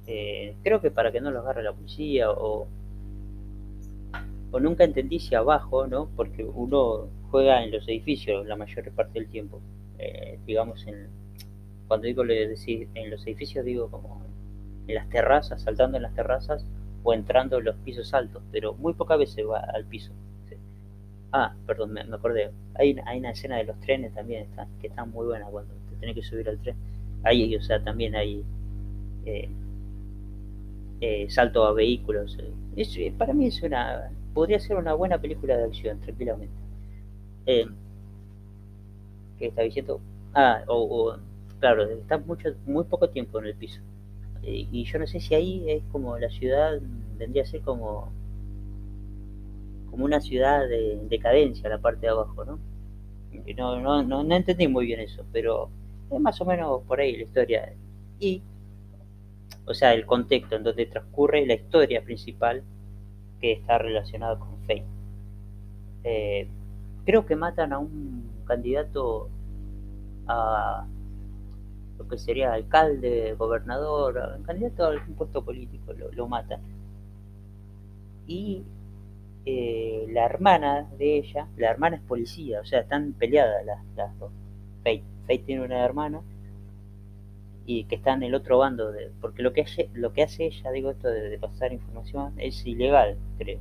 eh, 0.08 0.56
creo 0.64 0.82
que 0.82 0.92
para 0.92 1.12
que 1.12 1.22
no 1.22 1.32
los 1.32 1.44
agarre 1.44 1.64
la 1.64 1.74
policía 1.74 2.32
o, 2.32 2.68
o 4.52 4.60
nunca 4.60 4.84
entendí 4.84 5.20
si 5.20 5.36
abajo, 5.36 5.88
¿no? 5.88 6.10
Porque 6.16 6.44
uno 6.44 7.08
juega 7.32 7.64
en 7.64 7.72
los 7.72 7.88
edificios 7.88 8.46
la 8.46 8.56
mayor 8.56 8.90
parte 8.92 9.20
del 9.20 9.28
tiempo. 9.30 9.60
digamos, 10.46 10.86
en, 10.88 11.08
cuando 11.88 12.08
digo 12.08 12.24
en 12.24 13.10
los 13.10 13.26
edificios 13.26 13.66
digo 13.66 13.90
como 13.90 14.22
en 14.88 14.96
las 14.96 15.10
terrazas, 15.10 15.62
saltando 15.62 15.98
en 15.98 16.04
las 16.04 16.14
terrazas 16.14 16.66
o 17.04 17.14
entrando 17.14 17.60
en 17.60 17.66
los 17.66 17.76
pisos 17.78 18.14
altos, 18.14 18.44
pero 18.52 18.74
muy 18.74 18.94
pocas 18.94 19.18
veces 19.20 19.46
va 19.48 19.60
al 19.60 19.86
piso. 19.86 20.12
Ah, 21.32 21.54
perdón, 21.68 21.92
me, 21.92 22.02
acordé. 22.02 22.52
Hay, 22.76 22.96
hay, 23.06 23.20
una 23.20 23.32
escena 23.32 23.58
de 23.58 23.66
los 23.66 23.78
trenes 23.82 24.14
también 24.14 24.44
está, 24.44 24.68
que 24.80 24.88
está 24.88 25.04
muy 25.04 25.26
buena 25.26 25.46
cuando 25.48 25.74
te 25.90 25.96
tenés 25.98 26.16
que 26.16 26.24
subir 26.24 26.48
al 26.48 26.60
tren. 26.60 26.76
Ahí, 27.24 27.54
o 27.56 27.62
sea, 27.62 27.84
también 27.84 28.16
hay 28.16 28.44
eh, 29.26 29.50
eh, 31.06 31.30
salto 31.30 31.64
a 31.66 31.74
vehículos. 31.74 32.36
Es, 32.76 32.98
eh, 32.98 33.14
para 33.16 33.34
mí 33.34 33.46
es 33.46 33.62
una, 33.62 34.10
podría 34.34 34.60
ser 34.60 34.78
una 34.78 34.96
buena 34.96 35.20
película 35.20 35.56
de 35.56 35.66
acción, 35.66 36.00
tranquilamente. 36.02 36.56
¿Qué 37.46 39.48
está 39.48 39.62
diciendo? 39.62 40.02
Ah, 40.34 40.64
o, 40.68 41.16
claro, 41.60 41.84
está 41.84 42.18
mucho, 42.18 42.50
muy 42.66 42.86
poco 42.86 43.08
tiempo 43.10 43.38
en 43.40 43.46
el 43.46 43.56
piso. 43.56 43.82
Eh, 44.42 44.68
y 44.72 44.84
yo 44.86 44.98
no 44.98 45.06
sé 45.06 45.20
si 45.20 45.36
ahí 45.36 45.70
es 45.70 45.84
como 45.92 46.18
la 46.18 46.30
ciudad, 46.30 46.80
vendría 47.20 47.44
a 47.44 47.46
ser 47.46 47.62
como, 47.62 48.12
como 49.92 50.06
una 50.06 50.20
ciudad 50.22 50.68
de 50.68 51.00
decadencia, 51.08 51.70
la 51.70 51.78
parte 51.78 52.08
de 52.08 52.14
abajo, 52.14 52.46
¿no? 52.46 52.58
No, 53.58 53.80
no, 53.80 54.02
no, 54.02 54.24
no 54.24 54.36
entendí 54.36 54.68
muy 54.68 54.88
bien 54.88 55.02
eso, 55.02 55.24
pero 55.32 55.70
es 56.10 56.20
más 56.20 56.42
o 56.42 56.46
menos 56.46 56.82
por 56.88 57.00
ahí 57.00 57.16
la 57.16 57.24
historia. 57.24 57.74
Y, 58.20 58.42
o 59.68 59.74
sea, 59.74 59.94
el 59.94 60.06
contexto 60.06 60.56
en 60.56 60.64
donde 60.64 60.86
transcurre 60.86 61.46
la 61.46 61.56
historia 61.56 62.04
principal 62.04 62.64
que 63.40 63.54
está 63.54 63.78
relacionada 63.78 64.38
con 64.38 64.60
Fate. 64.62 64.86
Eh, 66.04 66.48
creo 67.06 67.26
que 67.26 67.36
matan 67.36 67.74
a 67.74 67.80
un 67.80 68.30
candidato 68.46 69.30
a, 70.28 70.86
lo 71.98 72.08
que 72.08 72.18
sería 72.18 72.54
alcalde, 72.54 73.34
gobernador, 73.34 74.40
candidato 74.46 74.86
a 74.86 74.88
algún 74.90 75.16
puesto 75.16 75.44
político, 75.44 75.94
lo, 75.94 76.12
lo 76.12 76.28
matan. 76.28 76.60
Y 78.28 78.64
eh, 79.46 80.08
la 80.10 80.26
hermana 80.26 80.88
de 80.98 81.18
ella, 81.18 81.48
la 81.58 81.70
hermana 81.70 81.98
es 81.98 82.02
policía, 82.04 82.62
o 82.62 82.66
sea, 82.66 82.82
están 82.82 83.14
peleadas 83.14 83.66
las, 83.66 83.86
las 83.96 84.18
dos. 84.20 84.32
Faith. 84.84 85.04
Faith 85.26 85.46
tiene 85.46 85.64
una 85.64 85.84
hermana 85.84 86.22
y 87.66 87.86
que 87.86 87.96
está 87.96 88.14
en 88.14 88.24
el 88.24 88.36
otro 88.36 88.60
bando, 88.60 88.92
de, 88.92 89.12
porque 89.22 89.42
lo 89.42 89.54
que, 89.54 89.62
hace, 89.62 89.90
lo 89.94 90.14
que 90.14 90.24
hace 90.24 90.46
ella, 90.46 90.72
digo 90.72 90.92
esto 90.92 91.08
de, 91.08 91.38
pasar 91.40 91.74
información, 91.74 92.34
es 92.38 92.66
ilegal, 92.66 93.18
creo. 93.38 93.60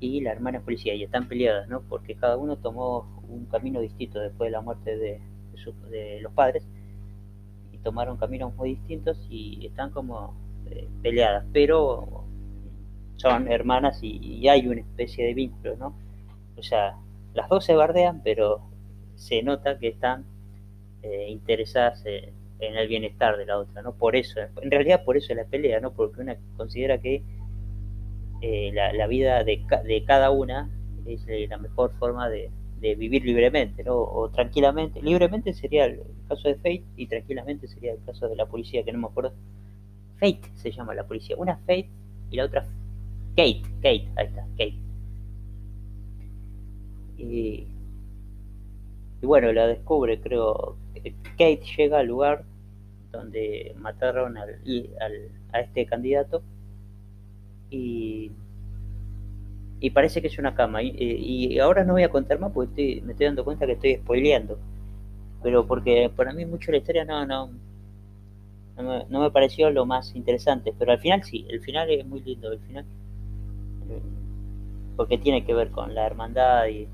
Y 0.00 0.20
la 0.20 0.32
hermana 0.32 0.58
es 0.58 0.64
policía 0.64 0.94
y 0.94 1.02
están 1.02 1.28
peleadas, 1.28 1.68
¿no? 1.68 1.80
Porque 1.82 2.14
cada 2.14 2.36
uno 2.36 2.56
tomó 2.56 3.22
un 3.28 3.46
camino 3.46 3.80
distinto 3.80 4.20
después 4.20 4.48
de 4.48 4.52
la 4.52 4.60
muerte 4.60 4.96
de, 4.98 5.20
de, 5.90 6.20
los 6.20 6.32
padres 6.32 6.66
y 7.72 7.78
tomaron 7.78 8.18
caminos 8.18 8.54
muy 8.54 8.70
distintos 8.70 9.26
y 9.30 9.64
están 9.66 9.90
como 9.90 10.34
eh, 10.66 10.88
peleadas, 11.02 11.46
pero 11.52 12.24
son 13.16 13.50
hermanas 13.50 14.00
y, 14.02 14.46
hay 14.48 14.66
una 14.66 14.80
especie 14.80 15.24
de 15.26 15.34
vínculo, 15.34 15.76
¿no? 15.76 15.94
O 16.56 16.62
sea, 16.62 16.98
las 17.32 17.48
dos 17.48 17.64
se 17.64 17.74
bardean, 17.74 18.22
pero 18.22 18.60
se 19.14 19.42
nota 19.42 19.78
que 19.78 19.88
están 19.88 20.26
eh, 21.04 21.26
interesadas 21.28 22.04
en 22.06 22.76
el 22.76 22.88
bienestar 22.88 23.36
de 23.36 23.46
la 23.46 23.58
otra, 23.58 23.82
¿no? 23.82 23.94
Por 23.94 24.16
eso, 24.16 24.40
en 24.40 24.70
realidad 24.70 25.04
por 25.04 25.16
eso 25.16 25.32
es 25.32 25.36
la 25.36 25.44
pelea, 25.44 25.80
¿no? 25.80 25.92
Porque 25.92 26.20
una 26.20 26.36
considera 26.56 26.98
que 26.98 27.22
eh, 28.40 28.72
la, 28.74 29.06
vida 29.06 29.44
de, 29.44 29.64
de, 29.84 30.04
cada 30.04 30.30
una 30.30 30.70
es 31.06 31.26
la 31.48 31.58
mejor 31.58 31.92
forma 31.98 32.28
de, 32.28 32.50
vivir 32.80 33.24
libremente, 33.24 33.82
¿no? 33.82 33.96
O 33.96 34.28
tranquilamente. 34.28 35.00
Libremente 35.00 35.54
sería 35.54 35.86
el 35.86 36.02
caso 36.28 36.48
de 36.48 36.56
Fate 36.56 36.84
y 36.96 37.06
tranquilamente 37.06 37.66
sería 37.66 37.92
el 37.92 38.04
caso 38.04 38.28
de 38.28 38.36
la 38.36 38.44
policía, 38.44 38.84
que 38.84 38.92
no 38.92 38.98
me 38.98 39.06
acuerdo. 39.06 39.32
Fate 40.20 40.50
se 40.56 40.70
llama 40.70 40.94
la 40.94 41.06
policía. 41.06 41.36
Una 41.38 41.56
Fate 41.56 41.88
y 42.30 42.36
la 42.36 42.44
otra 42.44 42.66
Kate. 43.36 43.62
Kate, 43.82 44.08
ahí 44.16 44.26
está, 44.26 44.42
Kate. 44.50 44.78
Y, 47.16 47.66
y 49.22 49.26
bueno, 49.26 49.52
la 49.52 49.66
descubre, 49.66 50.20
creo. 50.20 50.76
Kate 51.12 51.62
llega 51.76 51.98
al 51.98 52.06
lugar 52.06 52.44
donde 53.12 53.74
mataron 53.78 54.36
al, 54.36 54.60
al, 55.00 55.28
a 55.52 55.60
este 55.60 55.86
candidato 55.86 56.42
y 57.70 58.32
y 59.84 59.90
parece 59.90 60.22
que 60.22 60.28
es 60.28 60.38
una 60.38 60.54
cama. 60.54 60.82
Y, 60.82 61.58
ahora 61.58 61.84
no 61.84 61.92
voy 61.92 62.04
a 62.04 62.08
contar 62.08 62.38
más 62.38 62.52
porque 62.52 63.02
me 63.04 63.12
estoy 63.12 63.26
dando 63.26 63.44
cuenta 63.44 63.66
que 63.66 63.72
estoy 63.72 63.96
spoileando. 63.96 64.58
Pero 65.42 65.66
porque 65.66 66.10
para 66.16 66.32
mí 66.32 66.46
mucho 66.46 66.70
la 66.70 66.78
historia 66.78 67.04
no, 67.04 67.26
no, 67.26 67.50
no 68.78 69.20
me, 69.20 69.30
pareció 69.30 69.68
lo 69.68 69.84
más 69.84 70.14
interesante. 70.16 70.72
Pero 70.78 70.92
al 70.92 71.00
final 71.00 71.22
sí, 71.22 71.44
el 71.50 71.60
final 71.60 71.90
es 71.90 72.06
muy 72.06 72.20
lindo. 72.22 72.50
El 72.50 72.60
final, 72.60 72.86
porque 74.96 75.18
tiene 75.18 75.44
que 75.44 75.52
ver 75.52 75.70
con 75.70 75.94
la 75.94 76.06
hermandad 76.06 76.66
y, 76.68 76.88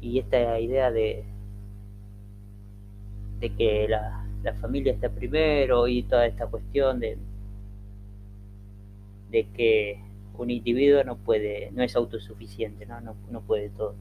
y, 0.00 0.18
esta 0.18 0.58
idea 0.58 0.90
de, 0.90 1.24
de 3.40 3.50
que 3.50 3.86
la, 3.88 4.26
la 4.42 4.54
familia 4.54 4.92
está 4.92 5.08
primero 5.10 5.88
y 5.88 6.02
toda 6.04 6.26
esta 6.26 6.46
cuestión 6.46 7.00
de, 7.00 7.18
de 9.30 9.46
que 9.48 10.00
un 10.38 10.50
individuo 10.50 11.02
no 11.04 11.16
puede, 11.16 11.70
no 11.72 11.82
es 11.82 11.96
autosuficiente, 11.96 12.86
¿no? 12.86 13.00
No, 13.00 13.40
puede 13.42 13.70
todo, 13.70 13.94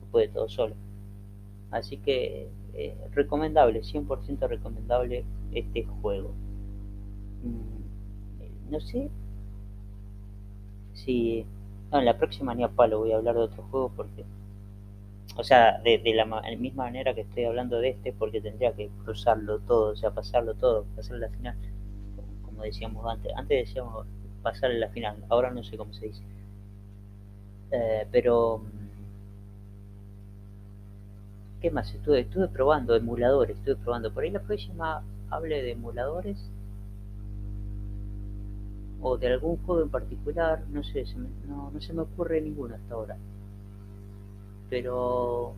no 0.00 0.06
puede 0.10 0.28
todo 0.28 0.48
solo. 0.48 0.74
Así 1.70 1.98
que 1.98 2.48
eh, 2.74 2.96
recomendable, 3.12 3.82
100% 3.82 4.48
recomendable 4.48 5.24
este 5.52 5.84
juego. 5.84 6.30
Mm, 7.42 8.70
no 8.70 8.80
sé 8.80 9.10
si... 10.94 11.44
No, 11.90 11.98
en 12.00 12.04
la 12.04 12.18
próxima 12.18 12.54
ni 12.54 12.64
a 12.64 12.68
palo 12.68 12.98
voy 12.98 13.12
a 13.12 13.16
hablar 13.16 13.34
de 13.34 13.42
otro 13.42 13.62
juego 13.70 13.90
porque... 13.96 14.24
O 15.38 15.44
sea, 15.44 15.78
de, 15.84 16.02
la, 16.14 16.24
misma 16.56 16.84
manera 16.84 17.14
que 17.14 17.20
estoy 17.20 17.44
hablando 17.44 17.78
de 17.78 17.90
este 17.90 18.12
porque 18.12 18.40
tendría 18.40 18.72
que 18.72 18.90
cruzarlo 19.04 19.60
todo, 19.60 19.92
o 19.92 19.96
sea, 19.96 20.10
pasarlo 20.10 20.54
todo, 20.54 20.84
pasar 20.96 21.18
la 21.18 21.28
final, 21.28 21.54
como 22.42 22.62
decíamos 22.64 23.06
antes. 23.06 23.32
Antes 23.36 23.68
decíamos 23.68 24.04
pasar 24.42 24.70
la 24.72 24.88
final. 24.88 25.16
Ahora 25.28 25.52
no 25.52 25.62
sé 25.62 25.76
cómo 25.76 25.92
se 25.92 26.06
dice. 26.06 26.22
Eh, 27.70 28.06
pero... 28.10 28.58
Mm, 28.58 28.88
¿Qué 31.60 31.70
más? 31.70 31.94
Estuve, 31.94 32.20
estuve 32.20 32.48
probando 32.48 32.96
emuladores, 32.96 33.56
estuve 33.58 33.76
probando. 33.76 34.12
Por 34.12 34.24
ahí 34.24 34.30
la 34.30 34.40
próxima 34.40 35.04
hable 35.30 35.62
de 35.62 35.70
emuladores. 35.70 36.50
O 39.00 39.16
de 39.16 39.28
algún 39.28 39.56
juego 39.58 39.82
en 39.82 39.90
particular. 39.90 40.64
No 40.70 40.82
sé, 40.82 41.04
no, 41.46 41.70
no 41.70 41.80
se 41.80 41.92
me 41.92 42.02
ocurre 42.02 42.40
ninguno 42.40 42.74
hasta 42.74 42.94
ahora. 42.94 43.16
Pero... 44.70 45.54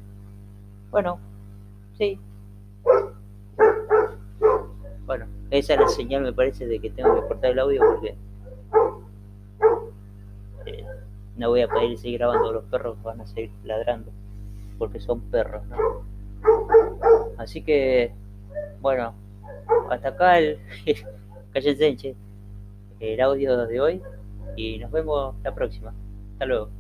Bueno, 0.91 1.19
sí. 1.97 2.19
Bueno, 5.07 5.27
esa 5.51 5.75
es 5.75 5.81
la 5.81 5.89
señal 5.89 6.23
me 6.23 6.33
parece 6.33 6.67
de 6.67 6.79
que 6.81 6.91
tengo 6.91 7.15
que 7.15 7.29
cortar 7.29 7.51
el 7.51 7.59
audio 7.59 7.83
porque 7.85 8.17
no 11.37 11.49
voy 11.49 11.63
a 11.63 11.69
poder 11.69 11.97
seguir 11.97 12.19
grabando, 12.19 12.53
los 12.53 12.65
perros 12.65 13.03
van 13.03 13.23
a 13.23 13.27
seguir 13.27 13.51
ladrando, 13.65 14.13
porque 14.79 15.01
son 15.01 15.21
perros, 15.23 15.63
¿no? 15.69 15.77
Así 17.39 17.63
que, 17.63 18.13
bueno, 18.81 19.15
hasta 19.89 20.09
acá 20.09 20.39
el, 20.39 20.59
cállense, 21.53 22.15
el 23.01 23.21
audio 23.21 23.67
de 23.67 23.81
hoy 23.81 24.03
y 24.57 24.79
nos 24.79 24.91
vemos 24.91 25.35
la 25.43 25.55
próxima. 25.55 25.95
Hasta 26.35 26.45
luego. 26.45 26.80